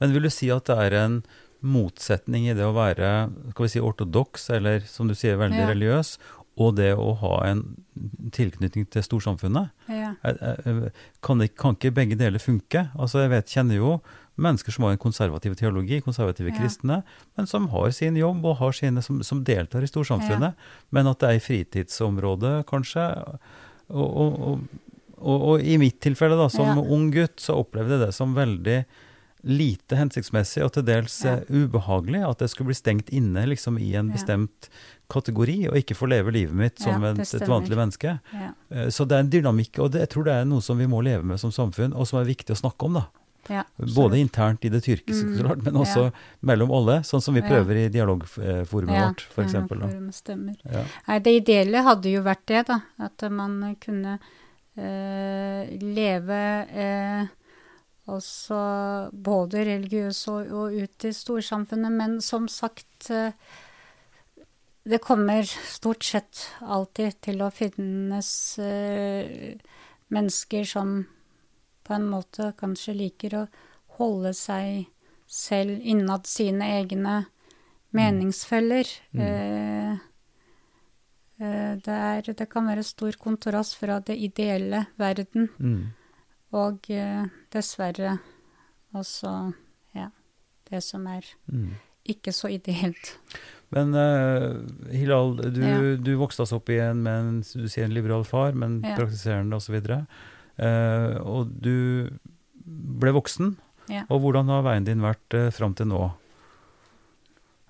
[0.00, 1.22] Men vil du si at det er en
[1.60, 3.08] motsetning i det å være
[3.50, 5.68] skal vi si, ortodoks, eller som du sier, veldig Ja.
[5.72, 6.18] religiøs,
[6.58, 7.60] og det å ha en
[8.34, 9.70] tilknytning til storsamfunnet?
[9.88, 10.14] Ja.
[11.22, 12.88] Kan, ikke, kan ikke begge deler funke?
[12.98, 14.00] Altså, jeg vet, kjenner jo
[14.38, 16.58] mennesker som har en konservativ teologi, konservative Ja.
[16.58, 17.02] kristne,
[17.36, 20.54] men som har sin jobb og har sine som, som deltar i storsamfunnet,
[20.90, 23.06] men at det er i fritidsområdet, kanskje.
[23.90, 24.60] Og, og, og,
[25.20, 26.82] og, og i mitt tilfelle, da, som Ja.
[26.82, 28.84] ung gutt, så opplevde jeg det som veldig
[29.48, 31.36] lite hensiktsmessig og til dels Ja.
[31.36, 34.14] eh, ubehagelig at jeg skulle bli stengt inne liksom i en Ja.
[34.16, 34.68] bestemt
[35.08, 38.20] kategori, og ikke få leve livet mitt som Ja, et, et vanlig menneske.
[38.34, 38.50] Ja.
[38.70, 40.86] Eh, Så det er en dynamikk, og det, jeg tror det er noe som vi
[40.86, 42.94] må leve med som samfunn, og som er viktig å snakke om.
[42.94, 43.06] da.
[43.48, 46.12] Ja, Både internt i det tyrkiske, Mm, klart, men også
[46.42, 47.48] mellom alle, sånn som vi Ja.
[47.48, 49.52] prøver i dialogforumet Ja, vårt, f.eks.
[49.54, 50.10] ja, da.
[50.12, 50.56] stemmer.
[51.08, 52.82] Nei, det ideelle hadde jo vært det, da.
[53.00, 54.18] At man kunne
[54.78, 57.28] leve eh,
[58.08, 58.58] også
[59.12, 61.92] både religiøs og, og ut i storsamfunnet.
[61.92, 63.32] Men som sagt, eh,
[64.88, 68.30] det kommer stort sett alltid til å finnes
[68.62, 69.58] eh,
[70.08, 71.02] mennesker som
[71.84, 73.46] på en måte kanskje liker å
[73.98, 74.86] holde seg
[75.28, 77.22] selv innad sine egne
[77.96, 78.88] meningsfeller.
[79.12, 79.24] Mm.
[79.24, 80.07] Eh,
[81.38, 85.92] det, er, det kan være stor kontrast fra det ideelle verden Mm.
[86.52, 88.18] og eh, dessverre
[88.94, 89.52] også
[89.94, 90.08] ja,
[90.70, 91.70] det som er Mm.
[92.08, 93.18] ikke så ideelt.
[93.70, 95.96] Men uh, Hilal, du, Ja.
[95.96, 98.96] du vokste altså opp igjen med en, du sier en liberal far, men Ja.
[98.96, 99.76] praktiserende osv.
[100.58, 102.08] Uh, og du
[102.64, 103.56] ble voksen.
[103.88, 104.04] Ja.
[104.10, 106.10] Og hvordan har veien din vært uh, fram til nå?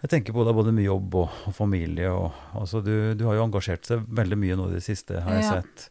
[0.03, 2.11] Jeg tenker på det er både mye jobb og, og familie.
[2.15, 5.39] Og, altså du, du har jo engasjert seg veldig mye nå i det siste, har
[5.41, 5.57] jeg Ja.
[5.63, 5.89] sett.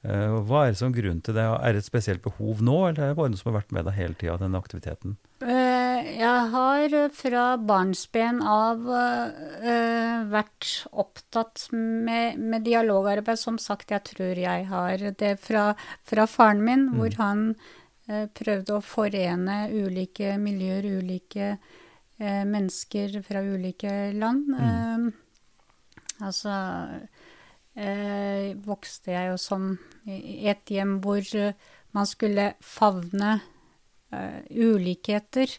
[0.00, 1.42] Uh, hva er det som grunn til det?
[1.44, 3.84] Er det et spesielt behov nå, eller er det bare noe som har vært med
[3.84, 5.18] deg hele tida, denne aktiviteten?
[5.42, 10.70] Uh, jeg har fra barnsben av uh, vært
[11.04, 13.36] opptatt med, med dialogarbeid.
[13.42, 15.66] Som sagt, jeg tror jeg har det fra,
[16.08, 16.96] fra faren min, Mm.
[16.96, 17.44] hvor han
[18.34, 21.76] prøvde å forene ulike miljøer, ulike eh,
[22.20, 24.48] mennesker fra ulike land.
[24.52, 25.06] Mm.
[25.08, 26.54] Eh, altså
[27.74, 29.70] eh, vokste jeg jo som
[30.04, 31.56] i et hjem hvor eh,
[31.96, 33.38] man skulle favne
[34.12, 35.56] eh, ulikheter.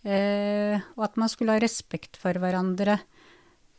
[0.00, 2.98] Eh, og at man skulle ha respekt for hverandre.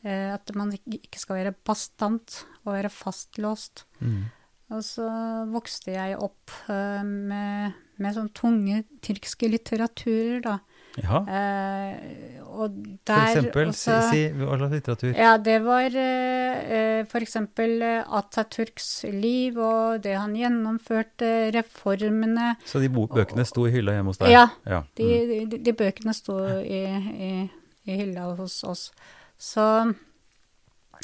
[0.05, 3.86] Eh, at man ikke skal være bastant og være fastlåst.
[3.99, 4.30] Mm.
[4.72, 5.07] Og så
[5.51, 10.59] vokste jeg opp eh, med, med sånn tunge tyrkiske litteraturer, da.
[10.99, 11.19] Jaha.
[11.31, 15.13] Eh, og For der eksempel, også- si, hva slags litteratur?
[15.15, 17.11] ja, det var eh, f.eks.
[17.11, 22.57] for eksempel eh, Atatürks liv og det han gjennomførte, reformene.
[22.65, 24.29] Så de bøkene sto i hylla hjemme hos deg?
[24.35, 24.83] Ja, ja.
[24.95, 25.49] de, Mm.
[25.49, 26.83] de, de bøkene sto i,
[27.29, 27.31] i,
[27.87, 28.91] i hylla hos oss.
[29.39, 29.63] Så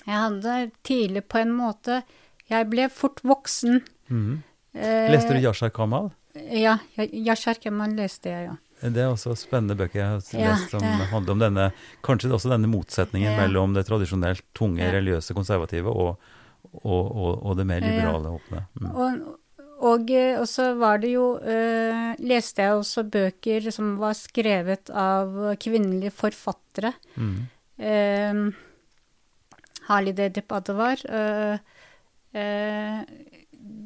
[0.06, 2.04] jeg hadde tidlig på en måte
[2.50, 3.82] Jeg ble fort voksen.
[4.10, 4.44] Mhm.
[4.74, 6.12] Eh, Leste du Yashar Kamal?
[6.54, 8.56] ja, Yashar Kamal leste jeg, ja.
[8.82, 11.72] Det er også spennende bøker jeg har Ja, lest som det- handler om denne
[12.04, 13.38] Kanskje også denne motsetningen Ja.
[13.48, 14.92] mellom det tradisjonelt tunge, Ja.
[14.92, 16.18] religiøse, konservative og,
[16.84, 18.68] og, og, og det mer liberale, åpne.
[18.80, 19.36] Mm.
[19.80, 25.56] Og, eh, så var det jo eh, Leste jeg også bøker som var skrevet av
[25.58, 26.94] kvinnelige forfattere.
[27.16, 27.48] Mm.
[27.80, 28.52] Uh,
[29.88, 30.98] Halide Depadewar.
[31.06, 31.58] Uh,
[32.34, 33.04] uh,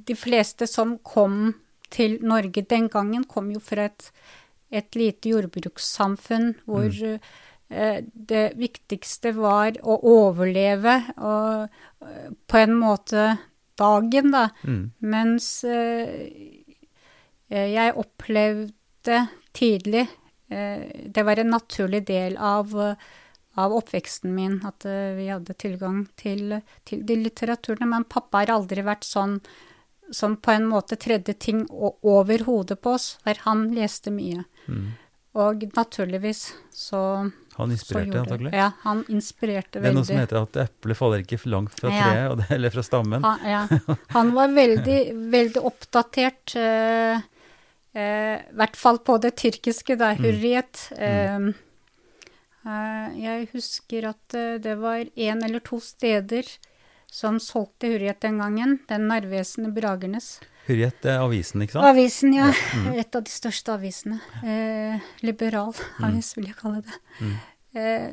[0.07, 1.53] de fleste som kom
[1.91, 4.11] til Norge den gangen, kom jo fra et,
[4.71, 7.31] et lite jordbrukssamfunn hvor mm.
[8.31, 11.67] det viktigste var å overleve og
[12.03, 13.25] eh, på en måte
[13.81, 14.49] dagen, da.
[14.63, 14.83] Mm.
[15.13, 16.27] Mens eh,
[17.49, 19.25] eh, jeg opplevde
[19.57, 20.05] tidlig
[20.51, 23.09] eh, Det var en naturlig del av, eh,
[23.59, 27.89] av oppveksten min at eh, vi hadde tilgang til, til de litteraturene.
[27.95, 29.39] Men pappa har aldri vært sånn
[30.11, 34.43] som på en måte tredde ting over hodet på oss, for han leste mye.
[34.67, 34.91] Mm.
[35.39, 38.51] Og naturligvis så, Han inspirerte antagelig?
[38.55, 39.85] Ja, han inspirerte veldig.
[39.85, 42.03] Det er noe som heter at eplet faller ikke langt fra Ja.
[42.03, 43.23] treet, og det, eller fra stammen.
[43.23, 43.61] Han, ja.
[44.11, 44.99] han var veldig,
[45.37, 47.23] veldig oppdatert, eh,
[47.95, 50.89] eh, i hvert fall på det tyrkiske, da, hurriyet.
[50.99, 51.53] Mm.
[52.67, 56.43] eh, jeg husker at eh, det var én eller to steder
[57.11, 58.77] som solgte Hurriet den gangen.
[58.89, 60.37] Den Narvesen i Bragernes.
[60.67, 61.87] Hurriet er avisen, ikke sant?
[61.91, 62.51] Avisen, ja.
[63.01, 64.19] Et av de største avisene.
[64.45, 65.73] Eh, liberal
[66.05, 66.99] avis, vil jeg kalle det.
[67.71, 68.07] Eh,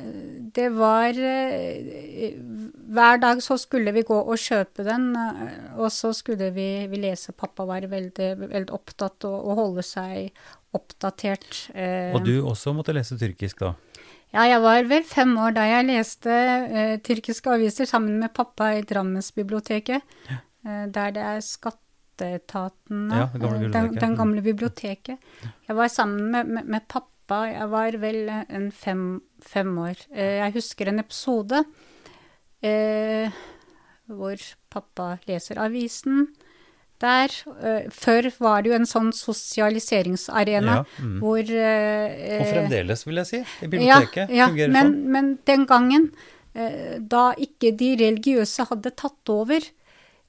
[0.55, 2.35] det var eh,
[2.89, 7.01] Hver dag så skulle vi gå og kjøpe den, eh, og så skulle vi, vi
[7.05, 7.35] lese.
[7.37, 10.31] Pappa var veldig, veldig opptatt av å holde seg
[10.75, 11.67] oppdatert.
[11.75, 13.75] Eh, Og du også måtte lese tyrkisk, da?
[14.33, 16.29] Ja, jeg var vel fem år da jeg leste
[16.69, 23.15] uh, tyrkiske aviser sammen med pappa i Drammensbiblioteket, eh, der det er Skatteetaten nå.
[23.23, 24.17] Ja, gamle eh, den, den Mm.
[24.17, 25.17] gamle biblioteket.
[25.67, 29.97] Jeg var sammen med, med, med pappa, jeg var vel en fem, fem år.
[30.11, 31.63] Uh, jeg husker en episode
[34.09, 36.27] hvor pappa leser avisen.
[36.99, 37.31] Der,
[37.63, 41.13] eh, før var det jo en sånn sosialiseringsarena Ja, mm.
[41.21, 43.39] hvor eh, Og fremdeles, vil jeg si.
[43.39, 45.13] I biblioteket ja, fungerer men, sånn.
[45.15, 46.09] men den gangen,
[46.51, 49.63] eh, da ikke de religiøse hadde tatt over,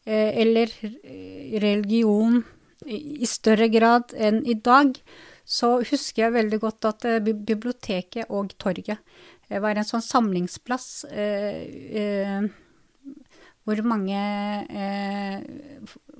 [0.07, 2.45] eh, eller eh, religion
[2.87, 4.95] i, større grad enn i dag,
[5.43, 9.03] så husker jeg veldig godt at eh, biblioteket og torget
[9.51, 12.47] var en sånn samlingsplass eh,
[13.71, 14.19] hvor mange
[14.69, 15.41] eh,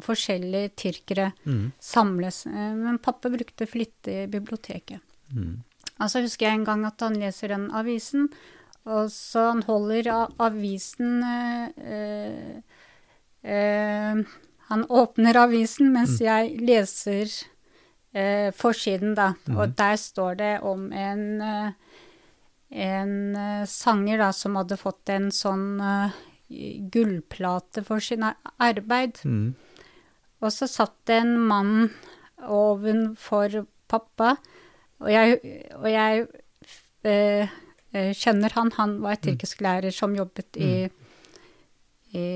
[0.07, 1.73] forskjellige tyrkere Mm.
[1.83, 2.45] samles.
[2.47, 5.01] Eh, men pappa brukte flittig biblioteket.
[5.35, 5.59] Mm.
[6.01, 8.31] Altså husker jeg en gang at han leser den avisen,
[8.89, 10.09] og så han holder
[10.41, 12.63] avisen eh,
[13.45, 14.23] eh,
[14.71, 17.27] Han åpner avisen mens jeg leser
[18.15, 19.33] eh, forsiden, da.
[19.51, 21.73] Og der står det om en eh,
[22.71, 26.13] en eh, sanger da, som hadde fått en sånn eh,
[26.51, 29.21] gullplate for sin arbeid.
[29.25, 29.55] Mm.
[30.41, 31.91] Og så satt det en mann
[32.41, 34.35] ovenfor pappa,
[35.01, 35.37] og jeg,
[35.77, 36.25] og jeg
[37.09, 37.53] eh,
[37.93, 38.73] eh, kjenner han.
[38.77, 40.73] Han var tyrkisklærer som jobbet i,
[42.13, 42.27] i,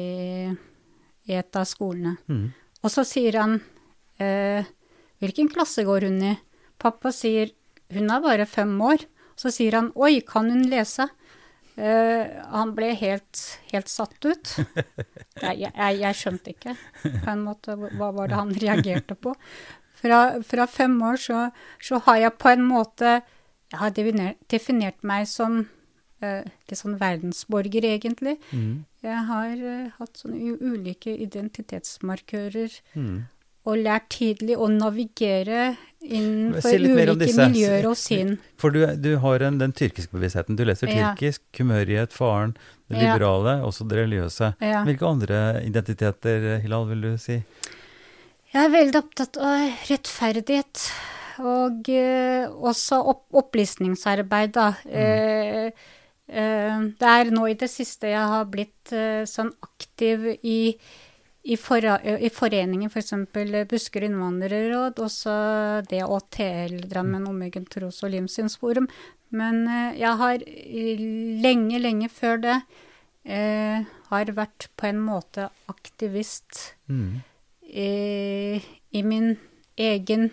[1.28, 2.16] i et av skolene.
[2.28, 2.46] Mm.
[2.84, 3.58] Og så sier han
[4.20, 4.64] eh,
[5.22, 6.32] Hvilken klasse går hun i?
[6.80, 7.52] Pappa sier
[7.94, 9.04] hun er bare fem år.
[9.40, 11.06] Så sier han oi, kan hun lese?
[11.74, 13.40] Eh, han ble helt,
[13.72, 14.52] helt satt ut.
[15.44, 16.72] Jeg, jeg, jeg skjønte ikke
[17.02, 19.32] på en måte hva var det han reagerte på.
[19.98, 21.40] Fra, fra fem år så,
[21.82, 23.16] så har jeg på en måte
[23.72, 25.58] Jeg har definert, definert meg som
[26.22, 28.36] uh, litt sånn verdensborger, egentlig.
[28.54, 28.84] Mm.
[29.02, 33.24] Jeg har uh, hatt sånne ulike identitetsmarkører Mm.
[33.64, 38.34] Og lært tidlig å navigere innenfor ulike miljøer og sinn.
[38.60, 40.56] For du, du har en, den tyrkiske bevisstheten.
[40.58, 41.14] Du leser Ja.
[41.14, 42.52] tyrkisk, kumørighet, faren,
[42.90, 43.14] det Ja.
[43.14, 44.54] liberale, også det religiøse.
[44.60, 44.84] Ja.
[44.84, 47.42] Hvilke andre identiteter, Hilal, vil du si?
[48.52, 50.84] Jeg er veldig opptatt av rettferdighet.
[51.42, 54.68] Og eh, også opp opplysningsarbeid, da.
[54.86, 55.72] Eh,
[56.28, 60.76] eh, det er nå i det siste jeg har blitt eh, sånn aktiv i,
[61.44, 63.10] i, for, i foreningen f.eks.
[63.34, 65.34] For Buskerud innvandrerråd, også
[65.90, 68.86] DHTL, Drammen Omeggen tros- og livssynsforum.
[69.34, 71.04] Men eh, jeg har eh,
[71.44, 72.56] lenge, lenge før det
[73.26, 77.20] eh, har vært på en måte aktivist Mm.
[77.64, 78.60] i,
[78.92, 79.30] i min
[79.80, 80.26] egen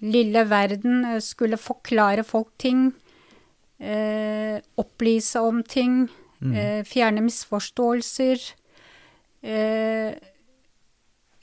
[0.00, 2.90] lille verden Jeg skulle forklare folk ting,
[3.80, 6.08] eh, opplyse om ting,
[6.40, 6.54] Mm.
[6.56, 8.38] eh, fjerne misforståelser.
[9.44, 10.14] Eh,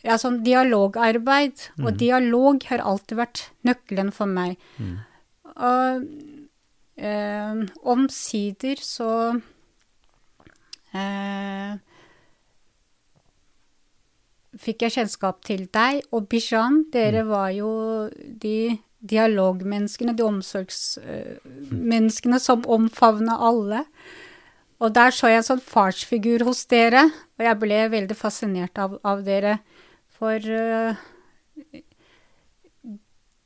[0.08, 1.58] ja, sånn dialogarbeid.
[1.84, 1.98] Og Mm.
[2.00, 4.56] dialog har alltid vært nøkkelen for meg.
[4.80, 4.98] Mm.
[5.58, 6.08] Og
[6.98, 9.42] eh, omsider så
[10.96, 11.76] eh,
[14.58, 16.86] fikk jeg kjennskap til deg og Bijan.
[16.94, 17.70] Dere var jo
[18.16, 23.84] de dialogmenneskene, de omsorgsmenneskene som omfavna alle.
[24.82, 27.04] Og der så jeg en sånn farsfigur hos dere,
[27.38, 29.60] og jeg ble veldig fascinert av, av dere.
[30.18, 30.98] For eh,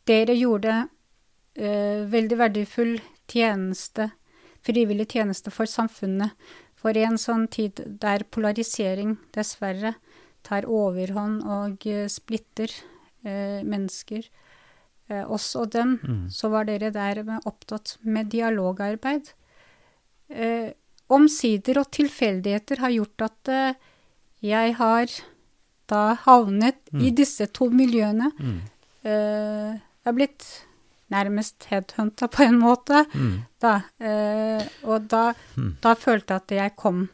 [0.07, 0.75] dere gjorde
[1.55, 2.97] eh, veldig verdifull
[3.31, 4.09] tjeneste,
[4.65, 6.35] frivillig tjeneste for samfunnet.
[6.81, 9.95] For i en sånn tid der polarisering dessverre
[10.47, 12.71] tar overhånd og eh, splitter
[13.23, 14.25] eh, mennesker,
[15.11, 16.23] eh, oss og dem, Mm.
[16.33, 19.33] så var dere der med, opptatt med dialogarbeid.
[20.31, 20.71] Eh,
[21.11, 23.49] omsider og tilfeldigheter har gjort at
[24.41, 25.11] jeg har
[25.91, 27.15] da havnet i Mm.
[27.19, 28.31] disse to miljøene.
[28.39, 28.59] Mm.
[29.03, 30.45] Uh, jeg har blitt
[31.11, 33.41] nærmest headhunta på en måte, Mm.
[33.61, 33.73] da.
[33.99, 35.73] Uh, og da, Mm.
[35.83, 37.09] da følte jeg at jeg kom.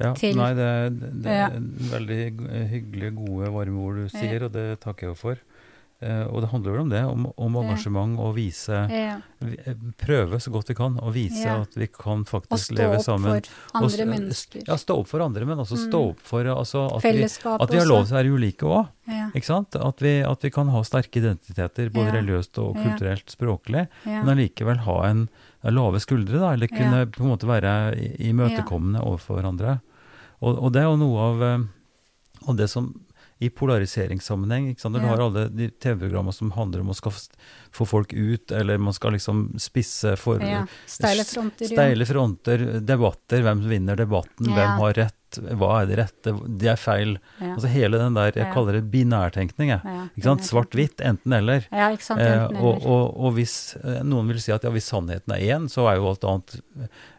[0.00, 1.46] Ja, til- nei, det, er- det Ja.
[1.46, 1.60] er
[1.92, 4.08] veldig g- hyggelige, gode, varme ord du Ja.
[4.20, 5.36] sier, og det takker jeg for.
[6.00, 9.18] Eh, og det handler vel om det, om, om engasjement og vise ja.
[9.44, 11.58] eh, Prøve så godt vi kan å vise Ja.
[11.60, 13.34] at vi kan faktisk leve sammen.
[13.36, 14.62] Og stå opp for andre mennesker.
[14.70, 16.14] Ja, stå opp for andre, men også stå Mm.
[16.14, 18.88] opp for altså, at, vi, at vi har lov til å være ulike òg.
[19.10, 19.26] Ja,
[19.90, 24.78] At vi, at vi kan ha sterke identiteter, både religiøst og kulturelt, språklig, men allikevel
[24.86, 25.26] ha en,
[25.68, 29.80] lave skuldre, da, eller kunne på en måte være i- imøtekommende overfor hverandre.
[30.40, 31.66] Og, og det er jo noe av,
[32.48, 32.94] og det som
[33.40, 34.94] i polariseringssammenheng ikke sant?
[34.96, 35.08] Du Ja.
[35.14, 36.94] har alle de TV-programmer som handler om å
[37.72, 40.66] få folk ut, eller man skal liksom spisse for ja.
[40.86, 41.66] Steile fronter.
[41.70, 44.52] Steile fronter, debatter, hvem vinner debatten, Ja.
[44.54, 45.14] hvem har rett,
[45.56, 47.16] hva er det rette, det er feil.
[47.40, 49.70] Altså hele den der, jeg kaller det binærtenkning,
[50.44, 51.64] Svart-hvitt, enten-eller.
[51.72, 52.20] Ja, ikke sant.
[52.20, 52.86] Eh, enten og, eller.
[52.90, 55.96] og, og hvis eh, noen vil si at ja, hvis sannheten er én, så er
[55.96, 56.60] jo alt annet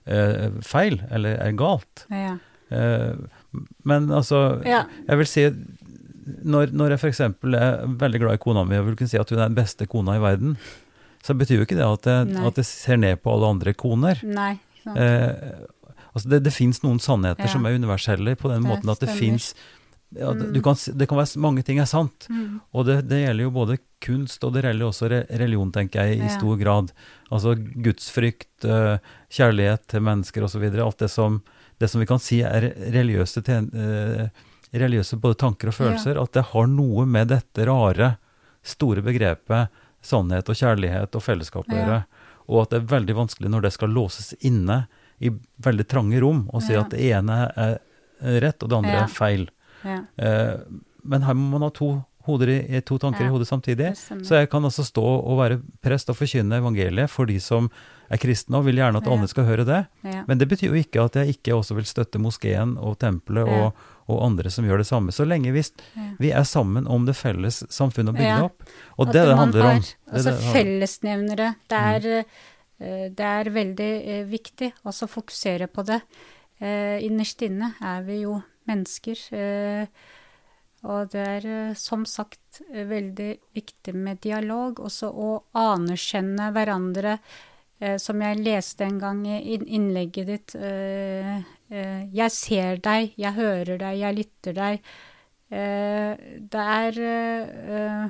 [0.06, 2.06] eh, feil, eller er galt.
[2.12, 2.38] Ja.
[2.70, 3.16] Eh,
[3.84, 5.42] men altså, jeg vil si
[6.46, 7.20] når, når jeg f.eks.
[7.22, 9.88] er veldig glad i kona mi og vil kunne si at hun er den beste
[9.90, 10.58] kona i verden,
[11.24, 14.22] så betyr jo ikke det at jeg, at jeg ser ned på alle andre koner.
[14.26, 14.56] Nei.
[14.86, 15.30] Eh,
[16.16, 17.52] altså det det fins noen sannheter Ja.
[17.54, 19.54] som er universelle, på den Det måten at det fins
[20.14, 20.62] ja, Mm.
[20.62, 22.60] kan, det kan være mange ting er sant, Mm.
[22.74, 25.08] og det, det gjelder jo både kunst, og det gjelder også
[25.40, 26.38] religion, tenker jeg, i Ja.
[26.38, 26.92] stor grad.
[27.32, 28.98] Altså gudsfrykt, eh,
[29.30, 30.64] kjærlighet til mennesker osv.
[30.82, 31.42] Alt det som,
[31.80, 34.28] det som vi kan si er religiøse, ten- eh,
[34.74, 38.18] religiøse både tanker og følelser, at det har noe med dette rare,
[38.64, 39.70] store begrepet
[40.02, 42.04] sannhet og kjærlighet og fellesskap å Ja.
[42.50, 44.88] Og at det er veldig vanskelig når det skal låses inne
[45.22, 45.30] i
[45.62, 46.82] veldig trange rom, og si Ja.
[46.82, 47.80] at det ene er
[48.42, 49.04] rett, og det andre Ja.
[49.04, 49.48] er feil.
[49.84, 50.58] Ja, Eh,
[51.04, 53.96] men her må man ha to, hoder i, to tanker Ja, i hodet samtidig.
[53.98, 57.70] Så jeg kan altså stå og være prest og forkynne evangeliet for de som
[58.12, 59.12] er kristne og vil gjerne at Ja.
[59.12, 59.88] andre skal høre det.
[60.04, 60.24] ja.
[60.28, 63.66] Men det betyr jo ikke at jeg ikke også vil støtte moskeen og tempelet Ja.
[63.66, 63.74] og,
[64.12, 65.12] og andre som gjør det samme.
[65.16, 65.64] Så lenge vi,
[65.96, 66.08] Ja.
[66.20, 68.44] vi er sammen om det felles samfunnet å bygge Ja.
[68.46, 68.64] opp.
[69.00, 69.82] Og At det det man handler har, om.
[69.82, 71.56] Det er Altså det det fellesnevnere.
[71.70, 72.26] Det er,
[72.80, 73.16] mm.
[73.16, 76.02] det er veldig eh, viktig også å fokusere på det.
[76.62, 79.18] Eh, Innerst inne er vi jo mennesker.
[79.34, 79.86] eh,
[80.84, 87.20] Og det er eh, som sagt eh, veldig viktig med dialog, også å anerkjenne hverandre.
[87.80, 90.56] Eh, Som jeg leste en gang i innlegget ditt.
[90.56, 94.82] eh, eh, Jeg ser deg, jeg hører deg, jeg lytter deg.
[95.52, 96.16] Eh,
[96.52, 98.10] Det er eh, eh,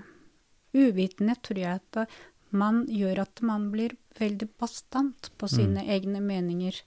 [0.78, 2.07] uvitende, tror jeg, at
[2.51, 6.82] man gjør at man blir veldig bastant på sine egne meninger.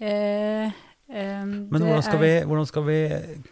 [0.00, 2.98] Eh, eh, Men hvordan skal, er- vi, hvordan skal vi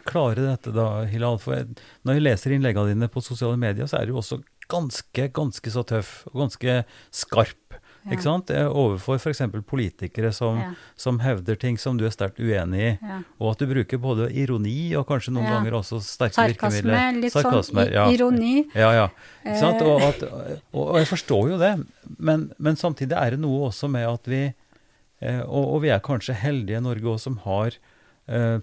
[0.05, 1.37] klare dette da, Hilal?
[1.39, 1.55] For
[2.03, 5.83] når jeg leser innleggene dine på sosiale medier, så er du også ganske, ganske så
[5.87, 6.81] tøff og ganske
[7.11, 7.77] skarp.
[8.05, 8.11] Ja.
[8.15, 8.49] Ikke sant?
[8.49, 9.41] Eh, Overfor f.eks.
[9.69, 10.71] politikere som, Ja.
[10.97, 12.97] som hevder ting som du er sterkt uenig i.
[13.01, 13.19] Ja.
[13.39, 17.21] Og at du bruker både ironi og kanskje noen ganger også sterke Sarkasme, virkemidler.
[17.21, 18.07] litt sånn Sarkasme, i- ja.
[18.09, 18.65] ironi.
[18.73, 19.07] Ja, ja.
[19.45, 19.81] Ikke sant?
[19.81, 19.87] Eh.
[19.87, 20.23] Og, at,
[20.73, 21.73] og, og jeg forstår jo det,
[22.17, 24.41] men, men samtidig er det noe også med at vi
[25.21, 27.77] eh, og, og vi er kanskje heldige i Norge også som har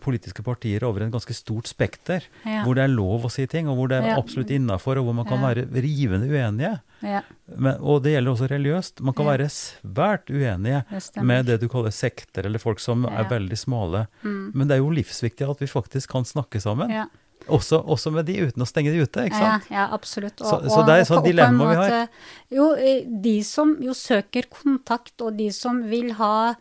[0.01, 2.63] politiske partier over en ganske stort spekter, Ja.
[2.65, 4.17] hvor det er lov å si ting, og hvor det er Ja.
[4.19, 5.49] absolutt innafor, og hvor man kan Ja.
[5.55, 6.81] være rivende uenige.
[7.03, 7.21] Ja,
[7.57, 9.01] Men, og det gjelder også religiøst.
[9.01, 9.37] Man kan Ja.
[9.37, 14.07] være svært uenige det med det du kaller sekter, eller folk som er veldig smale.
[14.25, 14.53] Mm.
[14.55, 16.91] Men det er jo livsviktig at vi faktisk kan snakke sammen.
[16.91, 17.07] Ja.
[17.49, 19.63] Også, også med de uten å stenge de ute, ikke sant?
[19.71, 20.37] ja, absolutt.
[20.37, 22.09] Så- så det er et sånt og dilemma vi har.
[22.51, 26.55] Jo, eh, de som jo søker kontakt, og de som vil ha,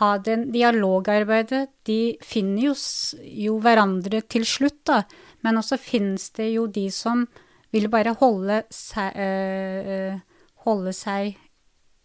[0.00, 2.74] ha den dialogarbeidet, de finner jo,
[3.22, 5.02] jo hverandre til slutt, da.
[5.46, 7.26] Men også finnes det jo de som
[7.74, 10.18] vil bare holde seg, øh,
[10.66, 11.38] holde seg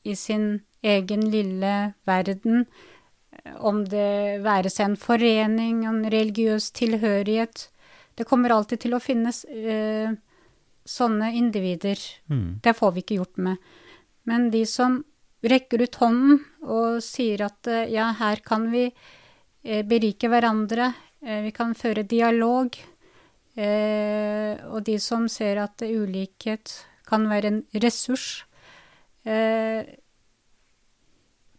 [0.06, 1.74] i sin egen lille
[2.06, 2.66] verden.
[3.58, 7.70] Om det være seg en forening, en religiøs tilhørighet.
[8.18, 10.14] Det kommer alltid til å finnes øh,
[10.86, 12.02] sånne individer.
[12.30, 12.60] Mm.
[12.66, 13.70] Det får vi ikke gjort med.
[14.30, 15.04] Men de som
[15.46, 21.42] rekker ut hånden og sier at eh, ja, her kan vi eh, berike hverandre, eh,
[21.46, 22.80] vi kan føre dialog,
[23.60, 26.72] og de som ser at ulikhet
[27.10, 28.46] kan være en ressurs,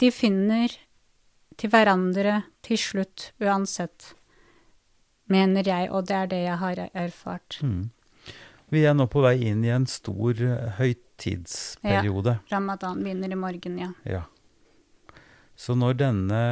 [0.00, 0.78] de finner
[1.60, 4.14] til hverandre til slutt uansett,
[5.28, 7.60] mener jeg, og det er det jeg har erfart.
[7.60, 7.90] Mm.
[8.70, 10.38] Vi er nå på vei inn i en stor
[10.78, 12.36] høytidsperiode.
[12.38, 13.90] Ja, Ramadan begynner i morgen, ja.
[14.06, 14.22] Ja.
[15.58, 16.42] Så når denne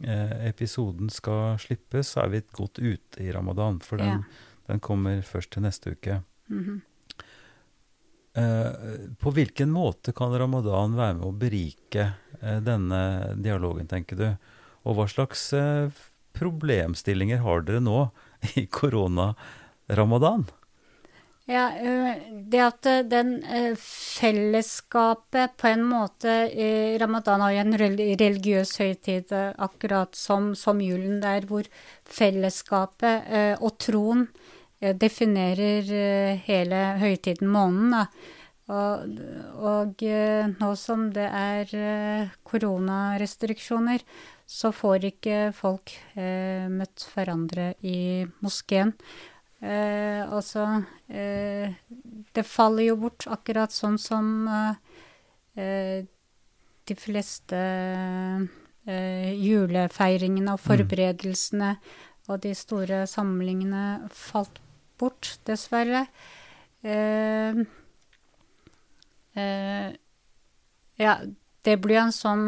[0.00, 4.22] eh, episoden skal slippes, så er vi godt ute i ramadan, for den,
[4.70, 6.22] den kommer først til neste uke.
[6.48, 6.80] Mhm.
[8.32, 8.70] Eh,
[9.18, 14.28] på hvilken måte kan ramadan være med å berike eh, denne dialogen, tenker du?
[14.86, 15.90] Og hva slags eh,
[16.38, 18.04] problemstillinger har dere nå
[18.54, 20.46] i korona-ramadan?
[21.48, 22.16] Ja, øh,
[22.52, 26.34] det at øh, den øh, fellesskapet på en måte
[27.00, 27.78] Ramadan har jo en
[28.20, 31.64] religiøs høytid, akkurat som, som julen, der hvor
[32.04, 34.28] fellesskapet og troen
[34.80, 38.06] definerer hele høytiden, måneden.
[38.70, 39.02] Og,
[39.58, 40.04] og
[40.60, 44.04] nå som det er koronarestriksjoner,
[44.46, 45.92] så får ikke folk
[46.70, 48.94] møtt hverandre i moskeen.
[49.60, 50.82] Eh, altså
[51.12, 51.74] eh,
[52.32, 54.74] Det faller jo bort, akkurat sånn som eh,
[55.60, 55.98] eh,
[56.88, 61.74] de fleste eh, julefeiringene og forberedelsene
[62.30, 64.60] og de store samlingene falt
[65.00, 66.06] bort, dessverre.
[66.82, 67.60] Eh,
[69.36, 69.88] eh,
[71.00, 71.14] ja,
[71.64, 72.46] det blir en sånn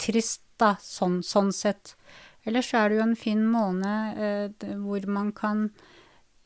[0.00, 1.94] trist, da, sånn, sånn sett.
[2.48, 5.66] Ellers er det jo en fin måned eh, hvor man kan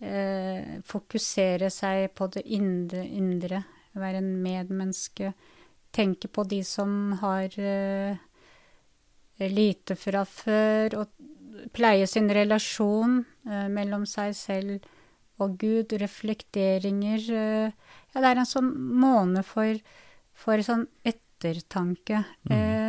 [0.03, 3.63] eh, fokusere seg på det indre, indre,
[3.95, 5.33] være en medmenneske,
[5.95, 8.17] tenke på de som har eh,
[9.39, 13.21] lite fra før, og pleie sin relasjon
[13.71, 14.91] mellom seg selv
[15.43, 17.23] og Gud, reflekteringer.
[17.31, 19.79] Ja, det er en sånn måned for,
[20.39, 22.25] for sånn ettertanke.
[22.51, 22.84] Mm.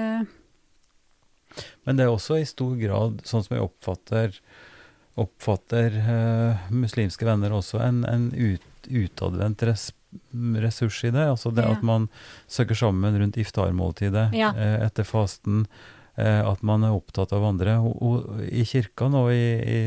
[1.85, 4.39] Men det er også i stor grad, sånn som jeg oppfatter,
[5.15, 9.89] oppfatter uh, muslimske venner også, en, en ut, utadvendt res,
[10.59, 11.23] ressurs i det.
[11.31, 11.71] Altså det Ja.
[11.77, 12.09] at man
[12.51, 14.51] søker sammen rundt iftarmåltidet Ja.
[14.51, 15.65] uh, etter fasten.
[16.17, 17.77] Uh, at man er opptatt av andre.
[17.83, 19.79] Og, og i kirka nå i, i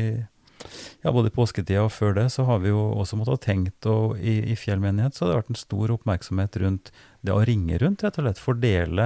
[1.03, 3.85] ja, både i påsketida og før det, så har vi jo også måttet ha tenkt,
[3.87, 6.91] og i, i Fjell menighet så har det vært en stor oppmerksomhet rundt
[7.25, 8.41] det å ringe rundt, rett og slett.
[8.43, 9.05] Fordele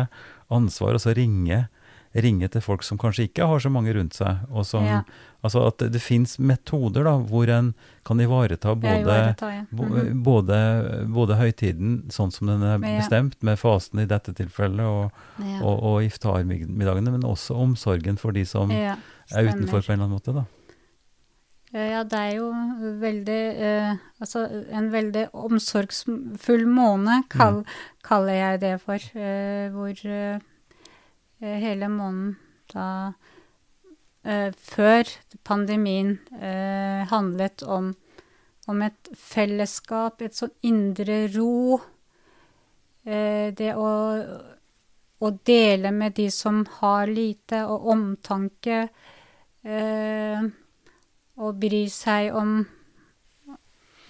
[0.53, 1.67] ansvar, altså ringe,
[2.13, 4.43] ringe til folk som kanskje ikke har så mange rundt seg.
[4.51, 5.03] Og som, Ja.
[5.43, 7.73] Altså at det, det fins metoder da, hvor en
[8.07, 9.65] kan ivareta Ja, både, ivareta, ja.
[9.71, 10.23] Mm -hmm.
[10.23, 15.61] både, både høytiden sånn som den er bestemt, med fasen i dette tilfellet, og, Ja.
[15.63, 18.95] og, og iftarmiddagene, men også omsorgen for de som ja,
[19.31, 20.33] er utenfor på en eller annen måte.
[20.33, 20.45] da.
[21.73, 22.53] Ja, det er jo
[23.01, 27.63] veldig eh, Altså en veldig omsorgsfull måned, kall,
[28.05, 28.95] kaller jeg det for.
[28.95, 30.39] Eh, hvor eh,
[31.43, 32.35] hele måneden
[32.73, 32.87] da
[34.23, 35.09] eh, Før
[35.43, 37.91] pandemien eh, handlet om,
[38.67, 41.79] om et fellesskap, et sånn indre ro.
[43.03, 43.89] Eh, det å,
[45.19, 48.85] å dele med de som har lite, og omtanke.
[49.63, 50.47] Eh,
[51.43, 52.55] og bry seg om,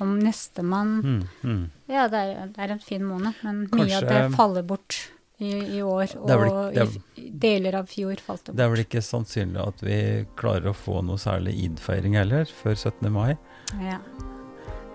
[0.04, 0.96] om nestemann.
[1.02, 1.66] Mm, mm.
[1.90, 5.06] Ja, det er, det er en fin måned, men mye av det faller bort
[5.44, 6.16] i, i år.
[6.22, 9.82] Og vel er- i deler av fjor falt det Det er vel ikke sannsynlig at
[9.84, 9.98] vi
[10.40, 13.12] klarer å få noe særlig id-feiring heller, før 17.
[13.12, 13.38] mai.
[13.82, 14.00] Ja.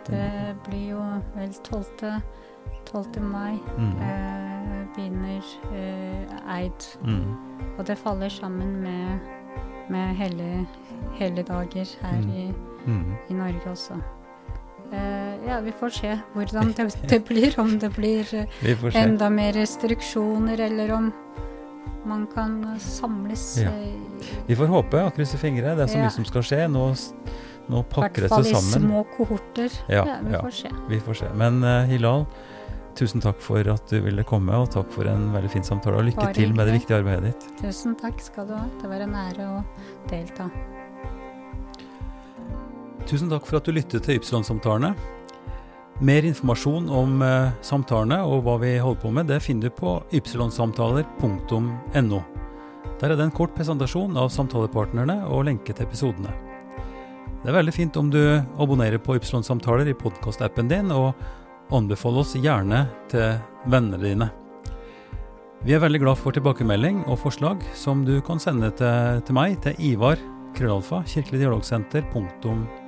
[0.09, 1.01] Det blir jo
[1.37, 2.23] vel 12.
[2.89, 3.21] 12.
[3.23, 3.97] mai Mm.
[4.01, 5.43] eh, begynner
[5.75, 6.87] eh, Eid.
[7.05, 7.37] Mm.
[7.79, 9.21] Og det faller sammen med,
[9.91, 10.67] med hele,
[11.19, 12.31] hele dager her Mm.
[12.31, 12.55] i,
[12.87, 13.17] Mm.
[13.31, 14.01] i Norge også.
[14.93, 17.55] Eh, ja, vi får se hvordan det, det blir.
[17.61, 21.11] Om det blir eh, enda mer restriksjoner, eller om
[22.09, 23.59] man kan samles.
[23.63, 23.71] Ja.
[23.71, 25.75] eh, Vi får håpe og krysse fingre.
[25.77, 26.63] Det er så mye som skal skje.
[26.73, 26.87] Nå,
[27.69, 29.81] nå pakker det hvert fall seg i små kohorter.
[29.93, 30.73] Ja, vi får se.
[30.89, 31.33] Vi får se.
[31.37, 32.25] Men uh, Hilal,
[32.97, 36.01] tusen takk for at du ville komme, og takk for en veldig fin samtale.
[36.01, 37.53] Og lykke Bare til med det viktige arbeidet ditt.
[37.61, 38.65] Tusen takk skal du ha.
[38.81, 39.63] Det var en ære å
[40.09, 40.49] delta.
[43.09, 44.93] Tusen takk for at du lyttet til Ypsilon-samtalene.
[46.05, 50.03] Mer informasjon om eh, samtalene og hva vi holder på med, det finner du på
[50.15, 52.21] ypsilonsamtaler.no.
[52.99, 56.33] Der er det en kort presentasjon av samtalepartnerne og lenke til episodene.
[57.41, 61.15] Det er veldig fint om du abonnerer på Ypsilon-samtaler i podkastappen din, og
[61.75, 63.39] anbefaler oss gjerne til
[63.73, 64.29] vennene dine.
[65.65, 69.51] Vi er veldig glad for tilbakemelding og forslag som du kan sende til, til meg
[69.65, 70.19] til Ivar
[70.59, 72.88] krøllalfa kirkeligdialogsenter.no.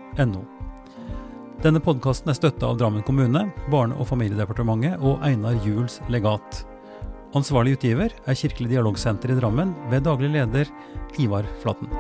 [1.60, 6.64] Denne podkasten er støtta av Drammen kommune, Barne- og familiedepartementet og Einar Juels legat.
[7.36, 10.72] Ansvarlig utgiver er Kirkelig dialogsenter i Drammen ved daglig leder
[11.20, 11.92] Ivar Flaten.